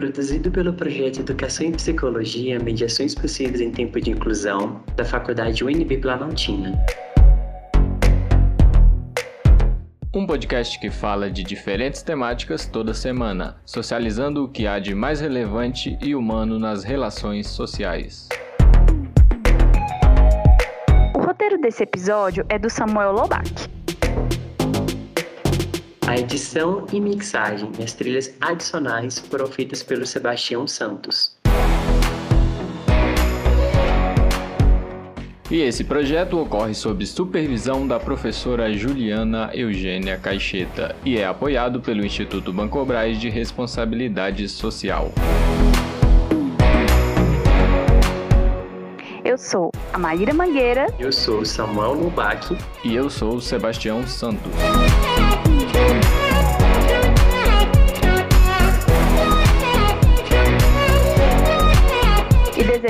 Produzido 0.00 0.50
pelo 0.50 0.72
projeto 0.72 1.20
Educação 1.20 1.66
em 1.66 1.72
Psicologia, 1.72 2.58
Mediações 2.58 3.14
Possíveis 3.14 3.60
em 3.60 3.70
Tempo 3.70 4.00
de 4.00 4.10
Inclusão, 4.10 4.82
da 4.96 5.04
Faculdade 5.04 5.62
UNB 5.62 5.98
Planaltina. 5.98 6.72
Um 10.14 10.26
podcast 10.26 10.80
que 10.80 10.88
fala 10.88 11.30
de 11.30 11.44
diferentes 11.44 12.00
temáticas 12.00 12.64
toda 12.64 12.94
semana, 12.94 13.60
socializando 13.66 14.42
o 14.42 14.48
que 14.48 14.66
há 14.66 14.78
de 14.78 14.94
mais 14.94 15.20
relevante 15.20 15.98
e 16.00 16.14
humano 16.14 16.58
nas 16.58 16.82
relações 16.82 17.46
sociais. 17.48 18.26
O 21.14 21.20
roteiro 21.20 21.60
desse 21.60 21.60
desse 21.60 21.82
episódio 21.82 22.42
é 22.48 22.58
do 22.58 22.70
Samuel 22.70 23.12
Lobac. 23.12 23.68
A 26.10 26.18
edição 26.18 26.86
e 26.92 27.00
mixagem 27.00 27.70
e 27.78 27.84
as 27.84 27.92
trilhas 27.92 28.34
adicionais 28.40 29.20
foram 29.20 29.46
feitas 29.46 29.80
pelo 29.80 30.04
Sebastião 30.04 30.66
Santos. 30.66 31.36
E 35.48 35.60
esse 35.60 35.84
projeto 35.84 36.36
ocorre 36.36 36.74
sob 36.74 37.06
supervisão 37.06 37.86
da 37.86 38.00
professora 38.00 38.72
Juliana 38.72 39.52
Eugênia 39.54 40.16
Caixeta 40.16 40.96
e 41.04 41.16
é 41.16 41.24
apoiado 41.24 41.80
pelo 41.80 42.04
Instituto 42.04 42.52
Bancobras 42.52 43.16
de 43.16 43.28
Responsabilidade 43.28 44.48
Social. 44.48 45.12
Eu 49.24 49.38
sou 49.38 49.70
a 49.92 49.98
Maíra 49.98 50.34
Mangueira. 50.34 50.88
Eu 50.98 51.12
sou 51.12 51.42
o 51.42 51.46
Samuel 51.46 51.92
Lubac. 51.92 52.58
E 52.82 52.96
eu 52.96 53.08
sou 53.08 53.36
o 53.36 53.40
Sebastião 53.40 54.04
Santos. 54.08 54.50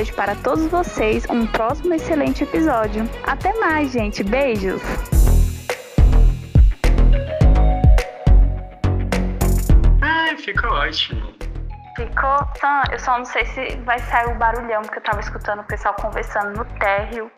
Desejo 0.00 0.14
para 0.14 0.34
todos 0.36 0.66
vocês 0.66 1.26
um 1.28 1.46
próximo 1.46 1.92
excelente 1.94 2.44
episódio. 2.44 3.04
Até 3.24 3.52
mais, 3.58 3.92
gente. 3.92 4.24
Beijos! 4.24 4.80
Ai, 10.00 10.36
ficou 10.38 10.70
ótimo. 10.70 11.34
Ficou. 11.96 12.38
Eu 12.90 12.98
só 12.98 13.18
não 13.18 13.24
sei 13.24 13.44
se 13.46 13.76
vai 13.84 13.98
sair 13.98 14.28
o 14.28 14.38
barulhão, 14.38 14.82
porque 14.82 14.98
eu 14.98 15.02
tava 15.02 15.20
escutando 15.20 15.60
o 15.60 15.64
pessoal 15.64 15.94
conversando 16.00 16.56
no 16.56 16.64
térreo. 16.78 17.30